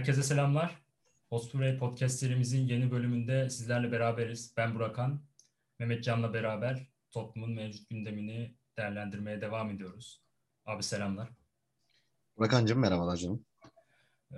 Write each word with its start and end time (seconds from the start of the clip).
Herkese 0.00 0.22
selamlar. 0.22 0.78
Hotspur 1.28 1.78
Podcast 1.78 2.18
serimizin 2.18 2.66
yeni 2.66 2.90
bölümünde 2.90 3.50
sizlerle 3.50 3.92
beraberiz. 3.92 4.54
Ben 4.56 4.74
Burakan, 4.74 5.20
Mehmet 5.78 6.04
Can'la 6.04 6.34
beraber 6.34 6.86
toplumun 7.10 7.50
mevcut 7.50 7.90
gündemini 7.90 8.54
değerlendirmeye 8.78 9.40
devam 9.40 9.70
ediyoruz. 9.70 10.22
Abi 10.66 10.82
selamlar. 10.82 11.28
Burakancığım 12.38 12.78
merhabalar 12.78 13.16
canım. 13.16 13.44
Ee, 14.32 14.36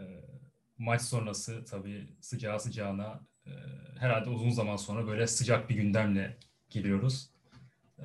maç 0.79 1.03
sonrası 1.03 1.65
tabii 1.65 2.09
sıcağı 2.21 2.61
sıcağına 2.61 3.21
e, 3.47 3.51
herhalde 3.99 4.31
uzun 4.31 4.51
zaman 4.51 4.77
sonra 4.77 5.07
böyle 5.07 5.27
sıcak 5.27 5.71
bir 5.71 5.75
gündemle 5.75 6.39
giriyoruz. 6.71 7.31
Ee, 7.99 8.05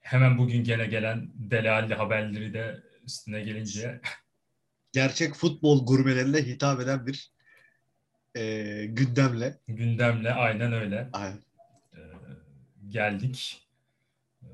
hemen 0.00 0.38
bugün 0.38 0.64
gene 0.64 0.86
gelen 0.86 1.30
Delali 1.34 1.94
haberleri 1.94 2.54
de 2.54 2.82
üstüne 3.04 3.40
gelince 3.40 4.00
gerçek 4.96 5.34
futbol 5.34 5.86
gurmelerine 5.86 6.38
hitap 6.38 6.80
eden 6.80 7.06
bir 7.06 7.32
e, 8.36 8.84
gündemle. 8.86 9.60
Gündemle 9.68 10.32
aynen 10.32 10.72
öyle. 10.72 11.08
Aynen. 11.12 11.42
E, 11.92 12.00
geldik. 12.88 13.68
E, 14.42 14.48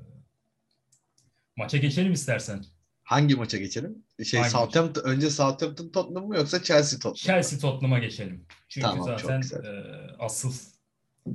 maça 1.55 1.77
geçelim 1.77 2.13
istersen. 2.13 2.65
Hangi 3.03 3.35
maça 3.35 3.57
geçelim? 3.57 4.03
Şey 4.23 4.39
Hangi 4.39 4.51
Southampton 4.51 5.03
maç? 5.03 5.13
önce 5.13 5.29
Southampton 5.29 5.89
Tottenham 5.89 6.27
mı 6.27 6.35
yoksa 6.35 6.63
Chelsea 6.63 6.99
Tottenham? 6.99 7.15
Chelsea 7.15 7.59
Tottenham'a 7.59 7.99
geçelim. 7.99 8.45
Çünkü 8.69 8.87
tamam, 8.87 9.05
zaten 9.05 9.41
e, 9.41 9.71
asıl 10.19 10.53
e, 11.27 11.31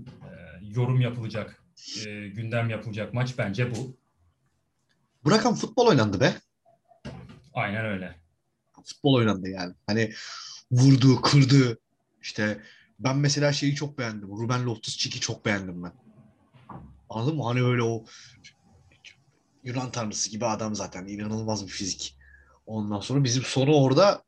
yorum 0.62 1.00
yapılacak, 1.00 1.62
e, 2.06 2.28
gündem 2.28 2.70
yapılacak 2.70 3.14
maç 3.14 3.38
bence 3.38 3.74
bu. 3.74 3.96
Burak'ın 5.24 5.54
futbol 5.54 5.86
oynandı 5.86 6.20
be. 6.20 6.34
Aynen 7.54 7.84
öyle 7.84 8.27
futbol 8.88 9.14
oynandı 9.14 9.48
yani. 9.48 9.74
Hani 9.86 10.12
vurdu, 10.70 11.20
kırdı. 11.20 11.78
İşte 12.22 12.62
ben 12.98 13.16
mesela 13.16 13.52
şeyi 13.52 13.74
çok 13.74 13.98
beğendim. 13.98 14.28
Ruben 14.28 14.60
Loftus-Cheek'i 14.60 15.20
çok 15.20 15.44
beğendim 15.44 15.82
ben. 15.82 15.92
Anladın 17.10 17.36
mı? 17.36 17.44
Hani 17.44 17.62
böyle 17.62 17.82
o 17.82 18.04
Yunan 19.64 19.90
tanrısı 19.90 20.30
gibi 20.30 20.46
adam 20.46 20.74
zaten. 20.74 21.06
inanılmaz 21.06 21.66
bir 21.66 21.72
fizik. 21.72 22.16
Ondan 22.66 23.00
sonra 23.00 23.24
bizim 23.24 23.42
sonu 23.42 23.74
orada 23.74 24.22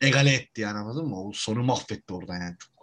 egale 0.00 0.34
etti 0.34 0.60
yani 0.60 0.78
anladın 0.78 1.06
mı? 1.06 1.24
O 1.24 1.32
sonu 1.32 1.62
mahvetti 1.62 2.14
orada 2.14 2.34
yani. 2.34 2.56
Çok 2.58 2.80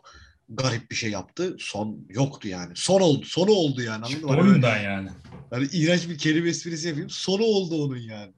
garip 0.50 0.92
bir 0.92 0.96
şey 0.96 1.12
yaptı. 1.12 1.56
Son 1.60 2.06
yoktu 2.10 2.48
yani. 2.48 2.72
Son 2.76 3.02
oldu. 3.02 3.26
Sonu 3.26 3.52
oldu 3.52 3.82
yani. 3.82 4.06
Anladın 4.06 4.26
mı? 4.26 4.32
Hani 4.32 4.42
oyundan 4.42 4.78
yani. 4.78 5.10
Yani 5.52 5.68
iğrenç 5.72 6.10
bir 6.10 6.18
kelime 6.18 6.50
esprisi 6.50 6.88
yapayım. 6.88 7.10
Sonu 7.10 7.44
oldu 7.44 7.84
onun 7.84 7.98
yani. 7.98 8.34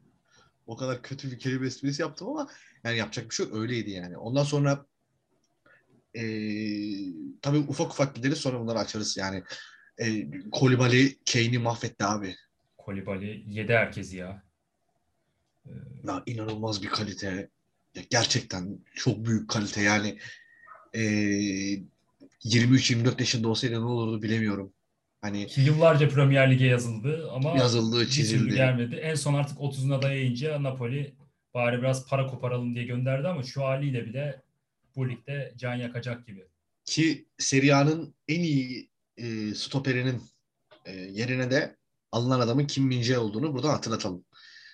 O 0.70 0.76
kadar 0.76 1.02
kötü 1.02 1.32
bir 1.32 1.40
kelime 1.40 1.68
esprisi 1.68 2.02
yaptım 2.02 2.28
ama 2.28 2.48
yani 2.84 2.98
yapacak 2.98 3.30
bir 3.30 3.36
şey 3.36 3.46
yok. 3.46 3.56
Öyleydi 3.56 3.92
yani. 3.92 4.18
Ondan 4.18 4.44
sonra 4.44 4.86
e, 6.16 6.24
tabii 7.42 7.58
ufak 7.58 7.92
ufak 7.92 8.16
gideriz 8.16 8.38
sonra 8.38 8.60
bunları 8.60 8.80
açarız. 8.80 9.18
Yani 9.18 9.44
e, 9.98 10.28
Kolibali 10.52 11.18
Kane'i 11.34 11.58
mahvetti 11.58 12.06
abi. 12.06 12.36
Kolibali 12.78 13.44
yedi 13.48 13.74
herkesi 13.74 14.18
ya. 14.18 14.44
Ee... 15.66 15.72
Ya 16.04 16.24
inanılmaz 16.26 16.84
bir 16.84 16.90
kalite. 16.90 17.50
Ya 17.96 18.04
gerçekten 18.10 18.80
çok 18.96 19.26
büyük 19.26 19.50
kalite. 19.50 19.82
Yani 19.82 20.20
e, 20.94 21.02
23-24 22.46 23.20
yaşında 23.20 23.48
olsaydı 23.48 23.74
ne 23.74 23.86
olurdu 23.86 24.22
bilemiyorum. 24.22 24.74
Hani 25.22 25.48
Ki 25.48 25.62
yıllarca 25.62 26.10
Premier 26.10 26.52
Lig'e 26.52 26.66
yazıldı 26.66 27.30
ama 27.32 27.58
yazıldı, 27.58 28.10
çizildi. 28.10 28.56
gelmedi. 28.56 28.96
En 28.96 29.16
son 29.16 29.34
artık 29.34 29.58
30'una 29.58 30.02
dayayınca 30.02 30.64
Napoli 30.64 31.16
bari 31.54 31.78
biraz 31.78 32.08
para 32.08 32.28
koparalım 32.28 32.76
diye 32.76 32.86
gönderdi 32.86 33.28
ama 33.28 33.44
şu 33.44 33.64
haliyle 33.64 34.06
bile 34.06 34.42
bu 34.96 35.10
ligde 35.10 35.54
can 35.58 35.76
yakacak 35.76 36.28
gibi. 36.28 36.48
Ki 36.86 37.28
Serie 37.38 37.74
A'nın 37.74 38.16
en 38.28 38.40
iyi 38.40 38.90
e, 39.18 39.54
stoperinin 39.56 40.22
e, 40.86 40.96
yerine 40.96 41.52
de 41.52 41.76
alınan 42.12 42.40
adamın 42.40 42.66
Kim 42.68 42.84
Min 42.84 43.14
olduğunu 43.16 43.54
buradan 43.54 43.70
hatırlatalım. 43.70 44.26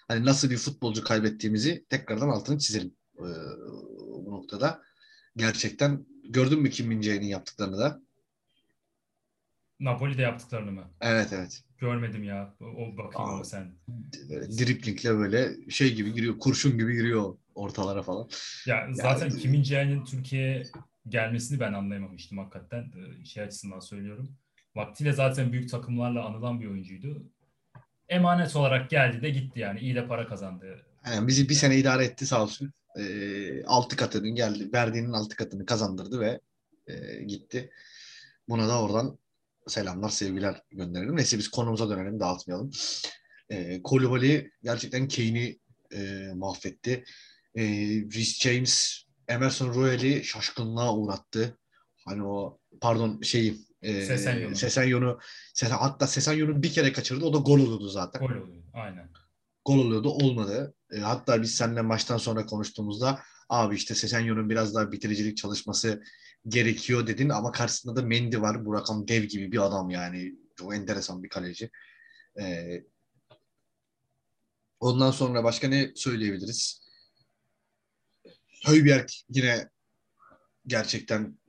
Hani 0.08 0.26
nasıl 0.26 0.50
bir 0.50 0.58
futbolcu 0.58 1.04
kaybettiğimizi 1.04 1.86
tekrardan 1.90 2.30
altını 2.30 2.58
çizelim 2.58 2.96
e, 3.18 3.28
bu 4.26 4.32
noktada. 4.32 4.82
Gerçekten 5.38 6.06
gördün 6.30 6.60
mü 6.60 6.70
Kim 6.70 6.88
Min 6.88 7.02
yaptıklarını 7.02 7.78
da? 7.78 8.02
Napoli'de 9.80 10.22
yaptıklarını 10.22 10.72
mı? 10.72 10.84
Evet 11.02 11.34
evet. 11.34 11.64
Görmedim 11.78 12.24
ya. 12.24 12.56
O 12.62 12.98
bakayım 12.98 13.30
ama 13.30 13.44
sen. 13.44 13.76
Driplingle 14.32 15.18
böyle 15.18 15.70
şey 15.70 15.94
gibi 15.94 16.14
giriyor. 16.14 16.40
Kurşun 16.40 16.78
gibi 16.78 16.94
giriyor 16.94 17.38
ortalara 17.56 18.04
falan. 18.04 18.30
Ya 18.66 18.88
zaten 18.92 19.30
yani, 19.30 19.40
Kimin 19.40 19.64
Cehen'in 19.64 20.06
Türkiye'ye 20.06 20.64
gelmesini 21.08 21.60
ben 21.60 21.74
anlayamamıştım 21.74 22.38
hakikaten. 22.38 22.92
Ee, 23.22 23.26
şey 23.26 23.44
açısından 23.44 23.80
söylüyorum. 23.80 24.38
Vaktiyle 24.76 25.14
zaten 25.14 25.52
büyük 25.52 25.70
takımlarla 25.70 26.26
anılan 26.26 26.62
bir 26.62 26.68
oyuncuydu. 26.68 27.32
Emanet 28.10 28.56
olarak 28.56 28.90
geldi 28.90 29.22
de 29.22 29.30
gitti 29.30 29.60
yani. 29.60 29.80
İyi 29.80 29.96
de 29.96 30.08
para 30.08 30.28
kazandı. 30.28 30.86
Yani 31.06 31.28
bizi 31.28 31.50
bir 31.50 31.54
sene 31.54 31.78
idare 31.78 32.06
etti 32.06 32.26
sağ 32.28 32.44
olsun. 32.44 32.74
E, 33.00 33.64
altı 33.66 33.96
katının 33.96 34.36
geldi. 34.36 34.74
Verdiğinin 34.74 35.12
altı 35.12 35.36
katını 35.36 35.66
kazandırdı 35.66 36.20
ve 36.20 36.40
e, 36.88 37.24
gitti. 37.24 37.72
Buna 38.50 38.68
da 38.68 38.82
oradan 38.82 39.18
selamlar, 39.68 40.10
sevgiler 40.10 40.62
gönderelim. 40.72 41.16
Neyse 41.16 41.38
biz 41.38 41.48
konumuza 41.48 41.90
dönelim, 41.90 42.20
dağıtmayalım. 42.20 42.72
E, 43.50 43.56
ee, 43.58 43.82
Kolibali 43.84 44.52
gerçekten 44.64 45.08
Kane'i 45.08 45.60
e, 45.92 46.32
mahvetti. 46.36 47.04
E, 47.56 47.64
Rhys 48.14 48.40
James, 48.40 49.04
Emerson 49.28 49.74
Royal'i 49.74 50.24
şaşkınlığa 50.24 50.96
uğrattı. 50.96 51.58
Hani 52.06 52.24
o 52.24 52.60
pardon 52.82 53.22
şeyi 53.22 53.58
e, 53.82 54.02
Sesenyon'u. 54.02 54.56
Sesenyon'u 54.56 55.20
Sesen, 55.54 55.76
hatta 55.76 56.08
Sesenyon'u 56.08 56.64
bir 56.64 56.74
kere 56.74 56.94
kaçırdı. 56.94 57.26
O 57.26 57.34
da 57.34 57.38
gol 57.38 57.60
oluyordu 57.60 57.90
zaten. 57.90 58.20
Gol 58.20 58.30
oluyordu. 58.30 58.64
Aynen. 58.74 59.10
Gol 59.66 59.78
oluyordu. 59.78 60.10
Olmadı. 60.10 60.74
E, 60.92 60.98
hatta 61.00 61.42
biz 61.42 61.56
seninle 61.56 61.82
maçtan 61.82 62.18
sonra 62.18 62.46
konuştuğumuzda 62.46 63.20
abi 63.50 63.76
işte 63.76 63.96
Sesenyon'un 63.96 64.50
biraz 64.50 64.76
daha 64.76 64.92
bitiricilik 64.92 65.38
çalışması 65.38 66.04
gerekiyor 66.48 67.08
dedin 67.08 67.30
ama 67.30 67.52
karşısında 67.52 67.96
da 67.96 68.02
Mendy 68.02 68.42
var. 68.42 68.66
Burak'ın 68.66 69.08
dev 69.08 69.24
gibi 69.24 69.52
bir 69.52 69.66
adam 69.66 69.90
yani. 69.90 70.36
Çok 70.56 70.76
enteresan 70.76 71.24
bir 71.24 71.30
kaleci. 71.30 71.70
Ee, 72.42 72.84
ondan 74.80 75.12
sonra 75.12 75.44
başka 75.44 75.68
ne 75.68 75.92
söyleyebiliriz? 75.96 76.86
Højbjerg 78.66 79.10
yine 79.30 79.70
gerçekten 80.68 81.40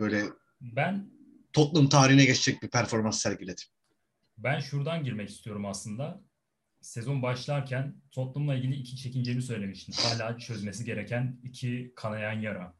böyle 0.00 0.24
ben 0.60 1.10
Tottenham 1.52 1.88
tarihine 1.88 2.24
geçecek 2.24 2.62
bir 2.62 2.70
performans 2.70 3.20
sergiledi. 3.22 3.62
Ben 4.38 4.60
şuradan 4.60 5.04
girmek 5.04 5.30
istiyorum 5.30 5.66
aslında. 5.66 6.22
Sezon 6.80 7.22
başlarken 7.22 7.96
Tottenham'la 8.10 8.54
ilgili 8.54 8.74
iki 8.74 8.96
çekincemi 8.96 9.42
söylemiştim. 9.42 9.94
Hala 9.98 10.38
çözmesi 10.38 10.84
gereken 10.84 11.40
iki 11.42 11.92
kanayan 11.96 12.40
yara 12.40 12.74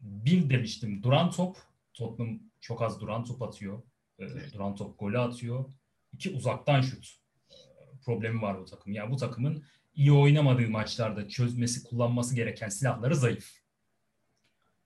bir 0.00 0.50
demiştim 0.50 1.02
duran 1.02 1.30
top. 1.30 1.56
Tottenham 1.94 2.40
çok 2.60 2.82
az 2.82 3.00
duran 3.00 3.24
top 3.24 3.42
atıyor. 3.42 3.82
E, 4.18 4.52
duran 4.52 4.74
top 4.74 4.98
golü 4.98 5.18
atıyor. 5.18 5.64
İki 6.12 6.30
uzaktan 6.30 6.80
şut 6.80 7.06
e, 7.50 7.56
problemi 8.04 8.42
var 8.42 8.60
bu 8.60 8.64
takım. 8.64 8.92
Yani 8.92 9.10
bu 9.10 9.16
takımın 9.16 9.64
iyi 9.94 10.12
oynamadığı 10.12 10.68
maçlarda 10.68 11.28
çözmesi, 11.28 11.84
kullanması 11.84 12.34
gereken 12.34 12.68
silahları 12.68 13.16
zayıf. 13.16 13.50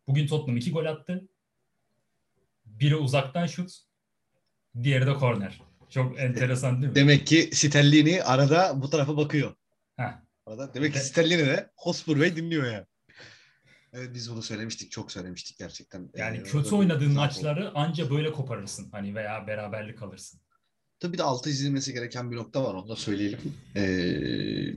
Bugün 0.06 0.26
Tottenham 0.26 0.56
iki 0.56 0.72
gol 0.72 0.84
attı. 0.84 1.28
Biri 2.66 2.96
uzaktan 2.96 3.46
şut, 3.46 3.72
diğeri 4.82 5.06
de 5.06 5.14
korner. 5.14 5.60
Çok 5.90 6.20
enteresan 6.20 6.82
değil 6.82 6.88
mi? 6.90 6.94
Demek 6.94 7.26
ki 7.26 7.50
Stellini 7.52 8.22
arada 8.22 8.82
bu 8.82 8.90
tarafa 8.90 9.16
bakıyor. 9.16 9.54
Heh. 9.96 10.12
Arada, 10.46 10.74
demek 10.74 10.92
ki 10.92 10.98
Stellini 10.98 11.46
de 11.46 11.70
Hotspur 11.76 12.20
Bey 12.20 12.36
dinliyor 12.36 12.72
yani. 12.72 12.86
Evet 13.96 14.14
biz 14.14 14.30
bunu 14.30 14.42
söylemiştik, 14.42 14.90
çok 14.90 15.12
söylemiştik 15.12 15.58
gerçekten. 15.58 16.10
Yani 16.14 16.36
ee, 16.36 16.42
kötü 16.42 16.74
oynadığın 16.74 17.12
maçları 17.12 17.70
anca 17.74 18.10
böyle 18.10 18.32
koparırsın 18.32 18.88
hani 18.92 19.14
veya 19.14 19.46
beraberlik 19.46 20.02
alırsın. 20.02 20.40
Tabii 21.00 21.12
bir 21.12 21.18
de 21.18 21.22
altı 21.22 21.50
çizilmesi 21.50 21.92
gereken 21.92 22.30
bir 22.30 22.36
nokta 22.36 22.64
var 22.64 22.74
onu 22.74 22.88
da 22.88 22.96
söyleyelim. 22.96 23.54
Ee, 23.76 24.74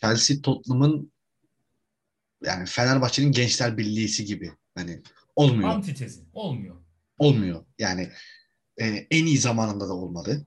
Chelsea 0.00 0.36
Tottenham'ın 0.42 1.12
yani 2.44 2.66
Fenerbahçe'nin 2.66 3.32
Gençler 3.32 3.78
Birliği'si 3.78 4.24
gibi 4.24 4.52
hani 4.74 5.02
olmuyor. 5.36 5.68
Antitezi 5.68 6.20
olmuyor. 6.32 6.76
Olmuyor. 7.18 7.64
Yani 7.78 8.10
e, 8.80 8.86
en 9.10 9.26
iyi 9.26 9.38
zamanında 9.38 9.88
da 9.88 9.92
olmadı. 9.92 10.46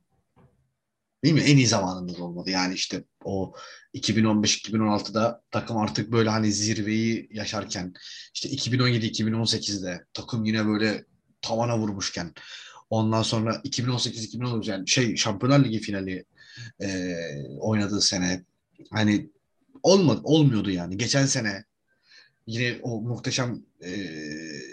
Değil 1.24 1.36
mi? 1.36 1.42
En 1.42 1.58
iyi 1.58 1.68
zamanında 1.68 2.18
da 2.18 2.24
olmadı. 2.24 2.50
Yani 2.50 2.74
işte 2.74 3.04
o 3.24 3.54
2015-2016'da 3.94 5.42
takım 5.52 5.78
artık 5.78 6.12
böyle 6.12 6.30
hani 6.30 6.52
zirveyi 6.52 7.30
yaşarken 7.32 7.94
işte 8.34 8.50
2017-2018'de 8.50 10.06
takım 10.14 10.46
yine 10.46 10.68
böyle 10.68 11.06
tavana 11.42 11.80
vurmuşken 11.80 12.34
ondan 12.90 13.24
sonra 13.24 13.56
2018-2019 13.56 14.70
yani 14.70 14.88
şey 14.88 15.16
Şampiyonlar 15.16 15.66
Ligi 15.66 15.80
finali 15.80 16.26
e, 16.82 17.16
oynadığı 17.60 18.02
sene 18.02 18.44
hani 18.92 19.30
olmadı 19.84 20.22
olmuyordu 20.24 20.70
yani. 20.70 20.98
Geçen 20.98 21.26
sene 21.26 21.64
yine 22.48 22.80
o 22.82 23.02
muhteşem 23.02 23.64
e, 23.84 23.92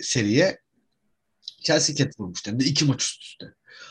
seriye 0.02 0.58
Chelsea 1.62 1.96
ket 1.96 2.20
vurmuştu. 2.20 2.50
Hem 2.50 2.60
iki 2.60 2.84
maç 2.84 3.02
üst 3.02 3.22
üste. 3.22 3.46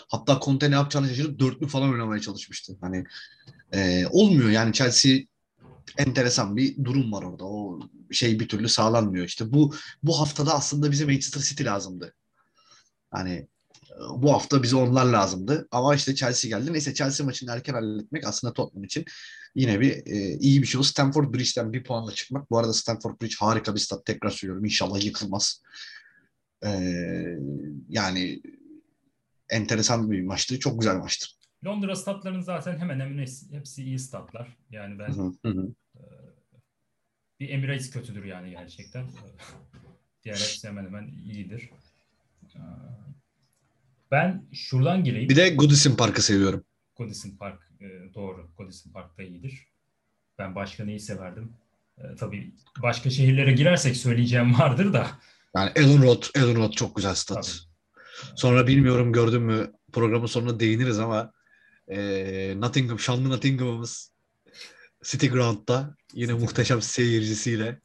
Hatta 0.08 0.40
Conte 0.46 0.72
ne 0.72 0.76
yapacağını 0.76 1.08
şaşırıp 1.08 1.40
dörtlü 1.40 1.68
falan 1.68 1.92
oynamaya 1.92 2.22
çalışmıştı. 2.22 2.78
Hani 2.82 3.04
e, 3.74 4.06
olmuyor 4.08 4.50
yani 4.50 4.74
Chelsea 4.74 5.18
enteresan 5.98 6.58
bir 6.58 6.84
durum 6.84 7.12
var 7.12 7.24
orada. 7.24 7.46
O 7.46 7.80
şey 8.12 8.40
bir 8.40 8.48
türlü 8.48 8.70
sağlanmıyor. 8.70 9.26
İşte 9.26 9.54
bu 9.54 9.76
bu 10.04 10.20
haftada 10.20 10.54
aslında 10.54 10.92
bize 10.92 11.06
Manchester 11.06 11.42
City 11.42 11.64
lazımdı. 11.64 12.14
Hani 13.12 13.32
e, 13.32 13.48
bu 14.16 14.34
hafta 14.34 14.64
bize 14.64 14.76
onlar 14.76 15.06
lazımdı. 15.06 15.68
Ama 15.72 15.96
işte 15.96 16.16
Chelsea 16.16 16.50
geldi. 16.50 16.74
Neyse 16.74 16.94
Chelsea 16.94 17.26
maçını 17.26 17.52
erken 17.52 17.74
halletmek 17.74 18.28
aslında 18.28 18.54
Tottenham 18.54 18.84
için 18.84 19.06
yine 19.56 19.80
bir 19.80 19.92
e, 20.06 20.38
iyi 20.40 20.62
bir 20.62 20.68
şey 20.68 20.80
oldu. 20.80 20.88
Stamford 20.88 21.34
Bridge'den 21.34 21.74
bir 21.74 21.84
puanla 21.84 22.12
çıkmak. 22.12 22.52
Bu 22.52 22.58
arada 22.58 22.74
Stamford 22.74 23.22
Bridge 23.22 23.36
harika 23.40 23.76
bir 23.76 23.80
stat. 23.80 24.06
Tekrar 24.06 24.30
söylüyorum. 24.30 24.66
İnşallah 24.66 25.06
yıkılmaz. 25.06 25.62
E, 26.66 26.70
yani 27.90 28.42
enteresan 29.50 30.12
bir 30.12 30.24
maçtı. 30.24 30.59
Çok 30.59 30.80
güzel 30.80 30.95
maçtı. 30.95 31.27
Londra 31.65 31.95
statlarının 31.95 32.42
zaten 32.42 32.77
hemen 32.77 33.00
hemen 33.00 33.25
hepsi 33.51 33.83
iyi 33.83 34.00
statlar. 34.00 34.57
Yani 34.69 35.00
ben 35.00 35.09
hı 35.09 35.31
hı. 35.45 35.74
E, 35.95 36.01
bir 37.39 37.50
Emirates 37.50 37.92
kötüdür 37.92 38.25
yani 38.25 38.50
gerçekten. 38.50 39.06
Diğer 40.24 40.36
hepsi 40.36 40.68
hemen 40.68 40.86
hemen 40.86 41.07
iyidir. 41.07 41.69
E, 42.56 42.59
ben 44.12 44.45
şuradan 44.53 45.03
gireyim. 45.03 45.30
Bir 45.30 45.36
de 45.36 45.50
Goodison 45.50 45.95
Park'ı 45.95 46.21
seviyorum. 46.21 46.63
Goodison 46.95 47.31
Park 47.31 47.71
e, 47.81 48.13
doğru. 48.13 48.51
Goodison 48.57 48.92
Park 48.92 49.18
da 49.18 49.24
iyidir. 49.24 49.68
Ben 50.38 50.56
başka 50.56 50.86
neyi 50.86 51.00
severdim? 51.00 51.53
Tabii 52.19 52.53
başka 52.81 53.09
şehirlere 53.09 53.51
girersek 53.51 53.97
söyleyeceğim 53.97 54.53
vardır 54.59 54.94
da. 54.94 55.12
Yani 55.56 56.03
Road, 56.03 56.24
Ellen 56.36 56.56
Road 56.56 56.71
çok 56.71 56.95
güzel 56.95 57.15
stat. 57.15 57.44
Tabii. 57.44 57.75
Sonra 58.36 58.68
bilmiyorum 58.68 59.14
gördün 59.14 59.42
mü 59.42 59.72
programın 59.94 60.26
sonunda 60.26 60.60
değiniriz 60.60 61.00
ama 61.00 61.32
e, 61.88 61.98
Nottingham, 62.58 63.00
şanlı 63.00 63.30
Nottingham'ımız 63.30 64.12
City 65.04 65.28
Ground'da 65.28 65.96
yine 66.14 66.32
City 66.32 66.44
muhteşem 66.44 66.82
seyircisiyle. 66.82 67.82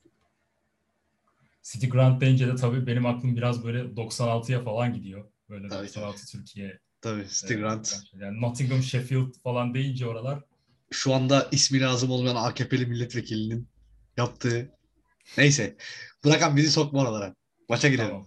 City 1.63 1.87
Ground 1.87 2.21
deyince 2.21 2.47
de 2.47 2.57
tabii 2.57 2.87
benim 2.87 3.07
aklım 3.07 3.37
biraz 3.37 3.65
böyle 3.65 3.79
96'ya 3.79 4.65
falan 4.65 4.95
gidiyor. 4.95 5.25
Böyle 5.49 5.69
tabii 5.69 5.89
96 5.89 6.17
tabii. 6.17 6.27
Türkiye. 6.27 6.79
Tabii 7.01 7.29
City 7.29 7.55
e, 7.55 7.57
Ground. 7.57 7.85
Yani 8.13 8.41
Nottingham, 8.41 8.83
Sheffield 8.83 9.35
falan 9.43 9.75
deyince 9.75 10.07
oralar. 10.07 10.45
Şu 10.91 11.15
anda 11.15 11.49
ismi 11.53 11.81
lazım 11.81 12.11
olmayan 12.11 12.37
AKP'li 12.37 12.87
milletvekilinin 12.87 13.69
yaptığı. 14.17 14.73
Neyse. 15.39 15.77
Bırakan 16.25 16.57
bizi 16.57 16.71
sokma 16.71 17.01
oralara. 17.01 17.35
Maça 17.69 17.89
girelim. 17.89 18.09
Tamam. 18.09 18.27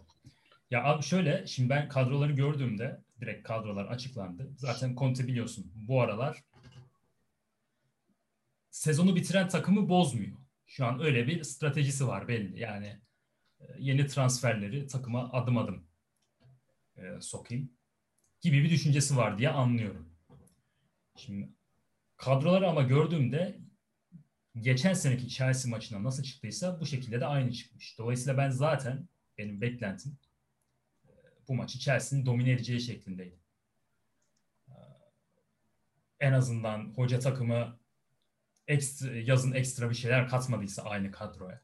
Ya 0.74 0.84
abi 0.84 1.04
şöyle, 1.04 1.48
şimdi 1.48 1.70
ben 1.70 1.90
kadroları 1.90 2.31
gördüğümde 2.31 3.02
direkt 3.22 3.48
kadrolar 3.48 3.86
açıklandı. 3.86 4.52
Zaten 4.58 4.96
Conte 4.96 5.28
biliyorsun 5.28 5.72
bu 5.75 6.02
aralar 6.02 6.44
sezonu 8.70 9.16
bitiren 9.16 9.48
takımı 9.48 9.90
bozmuyor. 9.90 10.38
Şu 10.68 10.86
an 10.86 11.02
öyle 11.02 11.28
bir 11.28 11.44
stratejisi 11.44 12.08
var 12.08 12.28
belli. 12.28 12.60
Yani 12.60 13.00
e, 13.60 13.66
yeni 13.80 14.08
transferleri 14.08 14.88
takıma 14.88 15.31
adım 15.31 15.58
adım 15.58 15.84
e, 16.96 17.22
sokayım 17.22 17.72
gibi 18.42 18.64
bir 18.64 18.69
düşüncesi 18.69 19.18
var 19.18 19.38
diye 19.38 19.50
anlıyorum. 19.50 20.10
Şimdi 21.16 21.50
kadroları 22.18 22.69
ama 22.69 22.84
gördüğümde 22.84 23.60
geçen 24.62 24.94
seneki 24.94 25.30
Chelsea 25.30 25.72
maçına 25.72 26.04
nasıl 26.04 26.24
çıktıysa 26.24 26.80
bu 26.80 26.86
şekilde 26.86 27.19
de 27.19 27.26
aynı 27.26 27.52
çıkmış. 27.52 27.98
Dolayısıyla 27.98 28.38
ben 28.38 28.50
zaten 28.50 29.08
benim 29.38 29.62
beklentim 29.62 30.18
bu 31.48 31.56
maçı 31.56 31.80
Chelsea'nin 31.80 32.25
domine 32.25 32.51
edeceği 32.51 32.81
şeklindeydi. 32.81 33.40
Ee, 34.69 34.74
en 36.19 36.34
azından 36.34 36.94
hoca 36.95 37.19
takımı 37.19 37.80
ekstra, 38.68 39.16
yazın 39.16 39.51
ekstra 39.51 39.90
bir 39.90 39.95
şeyler 39.95 40.28
katmadıysa 40.28 40.84
aynı 40.84 41.12
kadroya. 41.12 41.62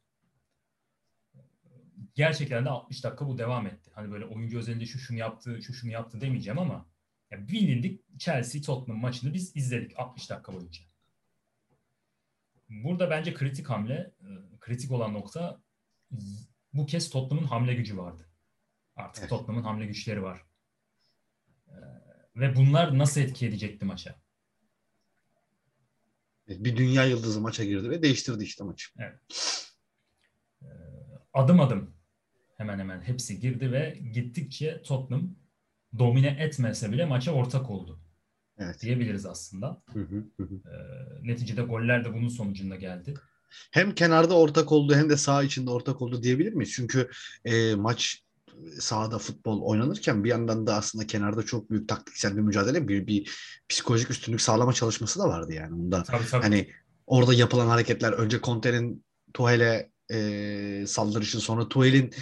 Gerçekten 2.15 2.65
de 2.65 2.69
60 2.69 3.03
dakika 3.03 3.27
bu 3.27 3.37
devam 3.37 3.67
etti. 3.67 3.91
Hani 3.93 4.11
böyle 4.11 4.25
oyuncu 4.25 4.57
özelinde 4.59 4.85
şu 4.85 4.99
şunu 4.99 5.17
yaptı, 5.17 5.61
şu 5.61 5.73
şunu 5.73 5.91
yaptı 5.91 6.21
demeyeceğim 6.21 6.59
ama 6.59 6.85
yani 7.31 7.49
bilindik 7.49 8.19
Chelsea 8.19 8.61
Tottenham 8.61 9.01
maçını 9.01 9.33
biz 9.33 9.55
izledik 9.55 9.99
60 9.99 10.29
dakika 10.29 10.53
boyunca. 10.53 10.83
Burada 12.69 13.09
bence 13.09 13.33
kritik 13.33 13.69
hamle, 13.69 14.11
e, 14.21 14.27
kritik 14.59 14.91
olan 14.91 15.13
nokta 15.13 15.61
bu 16.73 16.85
kez 16.85 17.09
Tottenham'ın 17.09 17.47
hamle 17.47 17.73
gücü 17.73 17.97
vardı. 17.97 18.28
Artık 18.99 19.21
evet. 19.21 19.29
Tottenham'ın 19.29 19.63
hamle 19.63 19.85
güçleri 19.85 20.23
var. 20.23 20.45
Ee, 21.67 21.73
ve 22.35 22.55
bunlar 22.55 22.97
nasıl 22.97 23.21
etki 23.21 23.47
edecekti 23.47 23.85
maça? 23.85 24.15
Bir 26.47 26.77
dünya 26.77 27.05
yıldızı 27.05 27.41
maça 27.41 27.63
girdi 27.63 27.89
ve 27.89 28.01
değiştirdi 28.01 28.43
işte 28.43 28.63
maçı. 28.63 28.89
Evet. 28.97 29.19
Ee, 30.61 30.67
adım 31.33 31.59
adım 31.59 31.93
hemen 32.57 32.79
hemen 32.79 33.01
hepsi 33.01 33.39
girdi 33.39 33.71
ve 33.71 33.99
gittikçe 34.13 34.81
Tottenham 34.81 35.35
domine 35.99 36.37
etmese 36.39 36.91
bile 36.91 37.05
maça 37.05 37.31
ortak 37.31 37.69
oldu. 37.69 37.99
Evet. 38.57 38.81
Diyebiliriz 38.81 39.25
aslında. 39.25 39.83
Hı 39.93 39.99
hı 39.99 40.25
hı. 40.39 40.45
Ee, 40.45 41.27
neticede 41.27 41.61
goller 41.61 42.05
de 42.05 42.13
bunun 42.13 42.27
sonucunda 42.27 42.75
geldi. 42.75 43.13
Hem 43.71 43.95
kenarda 43.95 44.37
ortak 44.37 44.71
oldu 44.71 44.95
hem 44.95 45.09
de 45.09 45.17
sağ 45.17 45.43
içinde 45.43 45.69
ortak 45.71 46.01
oldu 46.01 46.23
diyebilir 46.23 46.53
miyiz? 46.53 46.71
Çünkü 46.71 47.09
e, 47.45 47.75
maç 47.75 48.23
sahada 48.79 49.19
futbol 49.19 49.61
oynanırken 49.61 50.23
bir 50.23 50.29
yandan 50.29 50.67
da 50.67 50.75
aslında 50.75 51.07
kenarda 51.07 51.43
çok 51.43 51.69
büyük 51.69 51.89
taktiksel 51.89 52.37
bir 52.37 52.41
mücadele, 52.41 52.87
bir, 52.87 53.07
bir 53.07 53.31
psikolojik 53.69 54.11
üstünlük 54.11 54.41
sağlama 54.41 54.73
çalışması 54.73 55.19
da 55.19 55.27
vardı 55.27 55.53
yani. 55.53 55.71
Bunda 55.71 56.03
tabii, 56.03 56.25
tabii. 56.31 56.43
hani 56.43 56.69
orada 57.07 57.33
yapılan 57.33 57.67
hareketler 57.67 58.13
önce 58.13 58.39
Conte'nin 58.41 59.05
Tuhel'e 59.33 59.91
e, 60.11 60.83
saldırışı 60.87 61.39
sonra 61.39 61.69
Tuhel'in 61.69 62.13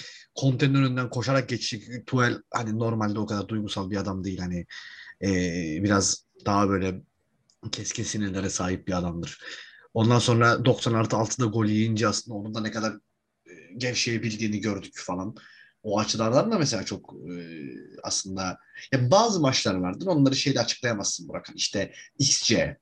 Conte'nin 0.42 0.75
önünden 0.75 1.09
koşarak 1.09 1.49
geçişi 1.49 2.04
Tuhel 2.06 2.42
hani 2.54 2.80
normalde 2.80 3.19
o 3.19 3.25
kadar 3.25 3.47
duygusal 3.47 3.90
bir 3.90 3.97
adam 3.97 4.23
değil 4.23 4.40
hani 4.40 4.66
e, 5.21 5.30
biraz 5.83 6.25
daha 6.45 6.69
böyle 6.69 7.02
keskin 7.71 8.04
sinirlere 8.04 8.49
sahip 8.49 8.87
bir 8.87 8.97
adamdır. 8.97 9.40
Ondan 9.94 10.19
sonra 10.19 10.66
90 10.66 10.94
artı 10.94 11.16
6'da 11.16 11.45
gol 11.45 11.66
yiyince 11.66 12.07
aslında 12.07 12.37
onun 12.37 12.54
da 12.54 12.61
ne 12.61 12.71
kadar 12.71 12.94
gevşeyebildiğini 13.78 14.59
gördük 14.59 14.94
falan. 14.95 15.35
O 15.84 16.00
açılardan 16.00 16.52
da 16.52 16.57
mesela 16.57 16.86
çok 16.86 17.14
e, 17.14 17.34
aslında 18.04 18.60
ya 18.94 19.12
bazı 19.12 19.40
maçlar 19.40 19.76
vardır 19.76 20.07
onları 20.07 20.36
şeyle 20.36 20.60
açıklayamazsın 20.60 21.28
Burak. 21.28 21.48
İşte 21.56 21.92
XC, 22.19 22.78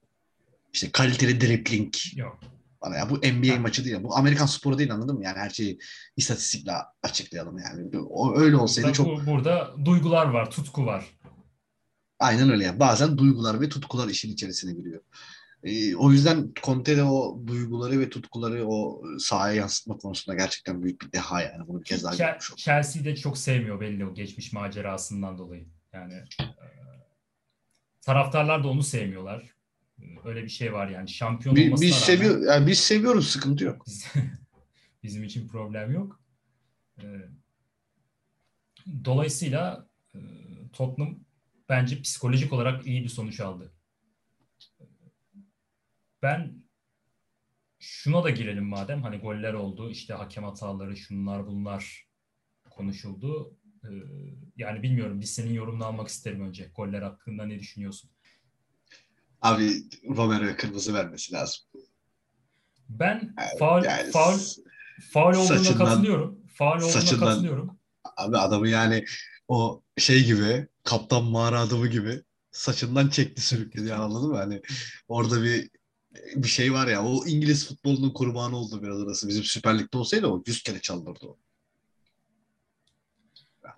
işte 0.74 0.92
kaliteli 0.92 1.42
dribbling. 1.42 1.94
Yok. 2.16 2.40
Bana 2.82 2.96
ya 2.96 3.10
bu 3.10 3.18
NBA 3.18 3.56
ha. 3.56 3.60
maçı 3.60 3.86
değil. 3.86 4.04
Bu 4.04 4.16
Amerikan 4.16 4.46
sporu 4.46 4.78
değil 4.78 4.94
anladın 4.94 5.16
mı? 5.16 5.24
Yani 5.24 5.38
her 5.38 5.50
şeyi 5.50 5.80
istatistikle 6.18 6.72
açıklayalım 7.04 7.58
yani. 7.58 7.98
O 8.10 8.38
öyle 8.38 8.56
olsaydı 8.56 8.88
burada, 8.88 8.98
çok... 8.98 9.26
burada 9.26 9.74
duygular 9.86 10.26
var, 10.26 10.52
tutku 10.52 10.86
var. 10.86 11.06
Aynen 12.20 12.50
öyle 12.50 12.64
yani. 12.64 12.80
Bazen 12.80 13.18
duygular 13.18 13.62
ve 13.62 13.70
tutkular 13.70 14.08
işin 14.08 14.34
içerisine 14.34 14.74
giriyor. 14.74 15.02
E, 15.66 15.96
o 15.96 16.12
yüzden 16.12 16.52
Conte 16.64 16.98
de 16.98 17.04
o 17.04 17.42
duyguları 17.48 18.00
ve 18.00 18.10
tutkuları 18.10 18.68
o 18.68 19.04
sahaya 19.20 19.56
yansıtma 19.56 19.98
konusunda 19.98 20.38
gerçekten 20.38 20.84
büyük 20.84 21.02
bir 21.02 21.12
deha 21.12 21.42
yani. 21.42 21.68
Bunu 21.68 21.80
bir 21.80 21.86
kez 21.86 22.04
daha 22.04 22.16
görmüş 22.16 22.52
olduk. 22.52 22.60
Chelsea'yi 22.60 23.06
de 23.06 23.16
çok 23.16 23.38
sevmiyor 23.38 23.82
belli 23.82 24.06
o 24.06 24.14
geçmiş 24.14 24.54
macerasından 24.54 25.38
dolayı. 25.38 25.66
Yani 25.94 26.14
e, 26.42 26.46
taraftarlar 28.02 28.64
da 28.64 28.68
onu 28.68 28.84
sevmiyorlar. 28.84 29.56
Öyle 30.26 30.44
bir 30.44 30.50
şey 30.50 30.74
var 30.74 30.88
yani. 30.88 31.10
Şampiyon 31.10 31.56
biz, 31.56 31.66
olmasına 31.66 31.88
biz 31.88 31.94
rağmen... 31.94 32.06
Seviyor, 32.06 32.54
yani 32.54 32.68
biz 32.68 32.80
seviyoruz 32.80 33.28
sıkıntı 33.28 33.64
yok. 33.64 33.86
bizim 35.04 35.24
için 35.24 35.48
problem 35.48 35.92
yok. 35.92 36.20
E, 36.98 37.06
dolayısıyla 39.06 39.88
e, 40.16 40.20
Tottenham 40.74 41.20
bence 41.70 42.02
psikolojik 42.02 42.54
olarak 42.54 42.88
iyi 42.88 43.04
bir 43.04 43.10
sonuç 43.10 43.40
aldı 43.40 43.75
ben 46.26 46.64
şuna 47.80 48.24
da 48.24 48.30
girelim 48.30 48.66
madem 48.66 49.04
hani 49.04 49.18
goller 49.18 49.54
oldu 49.54 49.90
işte 49.90 50.14
hakem 50.14 50.44
hataları 50.44 50.98
şunlar 50.98 51.48
bunlar 51.48 52.08
konuşuldu. 52.70 53.58
Ee, 53.84 53.88
yani 54.58 54.84
bilmiyorum 54.84 55.22
biz 55.22 55.34
senin 55.34 55.54
yorumunu 55.54 55.86
almak 55.86 56.08
isterim 56.08 56.42
önce. 56.42 56.72
Goller 56.76 57.02
hakkında 57.02 57.46
ne 57.46 57.60
düşünüyorsun? 57.60 58.10
Abi 59.42 59.72
Romero'ya 60.10 60.58
kırmızı 60.58 60.94
vermesi 60.94 61.34
lazım. 61.34 61.66
Ben 62.90 63.36
faul 63.60 63.84
yani, 63.84 64.12
faul 64.12 64.40
faul 65.12 65.34
olduğuna 65.34 65.58
saçından, 65.58 65.86
katılıyorum. 65.86 66.40
Faul 66.54 66.78
olduğuna 66.78 66.90
saçından, 66.90 67.30
katılıyorum. 67.30 67.80
Abi 68.18 68.38
adamı 68.38 68.68
yani 68.68 69.06
o 69.48 69.84
şey 69.98 70.26
gibi 70.26 70.68
kaptan 70.84 71.24
mağara 71.24 71.60
adamı 71.60 71.88
gibi 71.88 72.24
saçından 72.52 73.10
çekti 73.10 73.42
sürükledi 73.42 73.88
yani 73.88 74.02
anladın 74.02 74.30
mı? 74.30 74.38
Hani 74.38 74.62
orada 75.08 75.44
bir 75.44 75.70
bir 76.36 76.48
şey 76.48 76.74
var 76.74 76.88
ya 76.88 77.06
o 77.06 77.26
İngiliz 77.26 77.68
futbolunun 77.68 78.10
kurbanı 78.10 78.58
oldu 78.58 78.84
biraz 78.84 79.02
arası. 79.02 79.28
Bizim 79.28 79.44
Süper 79.44 79.80
Lig'de 79.80 79.98
olsaydı 79.98 80.28
o 80.28 80.44
100 80.48 80.64
kere 80.64 80.82
çaldırdı 80.82 81.26
o. 81.26 81.38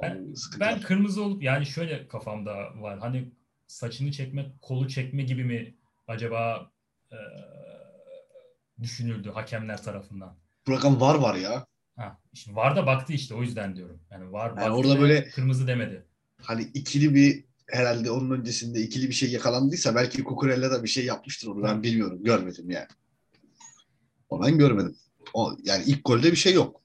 Ben, 0.02 0.34
ben 0.60 0.82
kırmızı 0.82 1.24
olup 1.24 1.44
yani 1.44 1.66
şöyle 1.66 2.08
kafamda 2.08 2.56
var. 2.82 3.00
Hani 3.00 3.32
saçını 3.68 4.12
çekme, 4.12 4.52
kolu 4.62 4.88
çekme 4.88 5.24
gibi 5.24 5.44
mi 5.44 5.76
acaba 6.08 6.72
e, 7.12 7.18
düşünüldü 8.82 9.30
hakemler 9.30 9.84
tarafından? 9.84 10.38
Bu 10.68 10.72
rakam 10.72 11.02
var 11.02 11.16
var 11.16 11.36
ya. 11.36 11.66
Ha, 11.96 12.18
işte 12.34 12.56
var 12.56 12.76
da 12.76 12.86
baktı 12.86 13.14
işte 13.14 13.36
o 13.36 13.42
yüzden 13.42 13.76
diyorum. 13.76 14.00
Yani 14.12 14.32
var 14.32 14.54
yani 14.62 14.76
orada 14.76 15.00
böyle 15.00 15.30
kırmızı 15.30 15.68
demedi. 15.68 16.06
Hani 16.42 16.62
ikili 16.62 17.16
bir 17.16 17.47
herhalde 17.68 18.12
onun 18.12 18.40
öncesinde 18.40 18.82
ikili 18.82 19.10
bir 19.10 19.14
şey 19.14 19.32
yakalandıysa 19.32 19.96
belki 19.96 20.24
Kukurella 20.24 20.72
da 20.72 20.84
bir 20.84 20.90
şey 20.90 21.06
yapmıştır 21.06 21.48
onu 21.48 21.64
ben 21.64 21.84
bilmiyorum. 21.84 22.24
Görmedim 22.24 22.70
yani. 22.70 22.88
O 24.30 24.44
ben 24.44 24.58
görmedim. 24.58 24.96
O, 25.34 25.58
yani 25.64 25.84
ilk 25.88 26.06
golde 26.06 26.32
bir 26.32 26.38
şey 26.38 26.54
yok. 26.54 26.82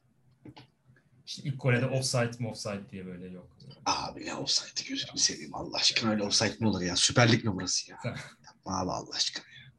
İşte 1.26 1.42
ilk 1.42 1.62
golde 1.62 1.86
offside 1.86 2.30
mi 2.38 2.48
offside 2.48 2.90
diye 2.90 3.06
böyle 3.06 3.28
yok. 3.28 3.48
Abi 3.86 4.26
ne 4.26 4.34
offside'ı 4.34 4.88
gözünü 4.88 5.18
seveyim 5.18 5.54
Allah 5.54 5.76
aşkına 5.76 6.10
öyle 6.10 6.22
offside 6.22 6.56
mi 6.60 6.68
olur 6.68 6.82
ya? 6.82 6.96
Süper 6.96 7.32
Lig 7.32 7.44
mi 7.44 7.52
burası 7.54 7.90
ya? 7.90 7.98
Yapma 8.44 8.78
abi 8.80 8.90
Allah 8.90 9.14
aşkına 9.14 9.44
ya. 9.44 9.72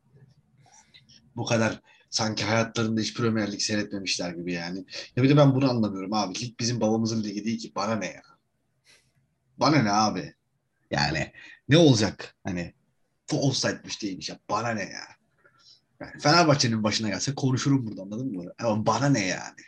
Bu 1.35 1.45
kadar 1.45 1.81
sanki 2.09 2.43
hayatlarında 2.43 3.01
hiç 3.01 3.13
Premier 3.13 3.51
Lig 3.51 3.61
seyretmemişler 3.61 4.31
gibi 4.31 4.53
yani. 4.53 4.85
Ya 5.15 5.23
bir 5.23 5.29
de 5.29 5.37
ben 5.37 5.55
bunu 5.55 5.69
anlamıyorum 5.69 6.13
abi. 6.13 6.39
Lig 6.39 6.59
bizim 6.59 6.81
babamızın 6.81 7.23
ligi 7.23 7.45
değil 7.45 7.59
ki. 7.59 7.71
Bana 7.75 7.95
ne 7.95 8.05
ya? 8.05 8.21
Bana 9.57 9.83
ne 9.83 9.91
abi? 9.91 10.35
Yani 10.91 11.31
ne 11.69 11.77
olacak? 11.77 12.35
Hani 12.43 12.73
bu 13.31 13.47
offside'miş 13.47 14.01
değilmiş 14.01 14.29
ya. 14.29 14.39
Bana 14.49 14.69
ne 14.69 14.83
ya? 14.83 15.03
Yani 15.99 16.19
Fenerbahçe'nin 16.19 16.83
başına 16.83 17.09
gelse 17.09 17.35
konuşurum 17.35 17.87
burada 17.87 18.01
anladın 18.01 18.35
mı? 18.35 18.53
Ama 18.59 18.85
bana 18.85 19.09
ne 19.09 19.27
yani? 19.27 19.61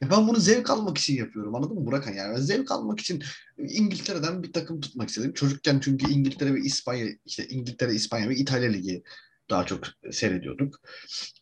Ya 0.00 0.10
ben 0.10 0.28
bunu 0.28 0.40
zevk 0.40 0.70
almak 0.70 0.98
için 0.98 1.16
yapıyorum 1.16 1.54
anladın 1.54 1.78
mı 1.78 1.86
Burakan 1.86 2.12
yani? 2.12 2.34
Ben 2.34 2.40
zevk 2.40 2.70
almak 2.70 3.00
için 3.00 3.22
İngiltere'den 3.58 4.42
bir 4.42 4.52
takım 4.52 4.80
tutmak 4.80 5.08
istedim. 5.08 5.32
Çocukken 5.32 5.80
çünkü 5.80 6.10
İngiltere 6.10 6.54
ve 6.54 6.60
İspanya, 6.60 7.06
işte 7.26 7.48
İngiltere, 7.48 7.94
İspanya 7.94 8.28
ve 8.28 8.36
İtalya 8.36 8.70
Ligi 8.70 9.02
daha 9.50 9.66
çok 9.66 9.84
seyrediyorduk. 10.10 10.80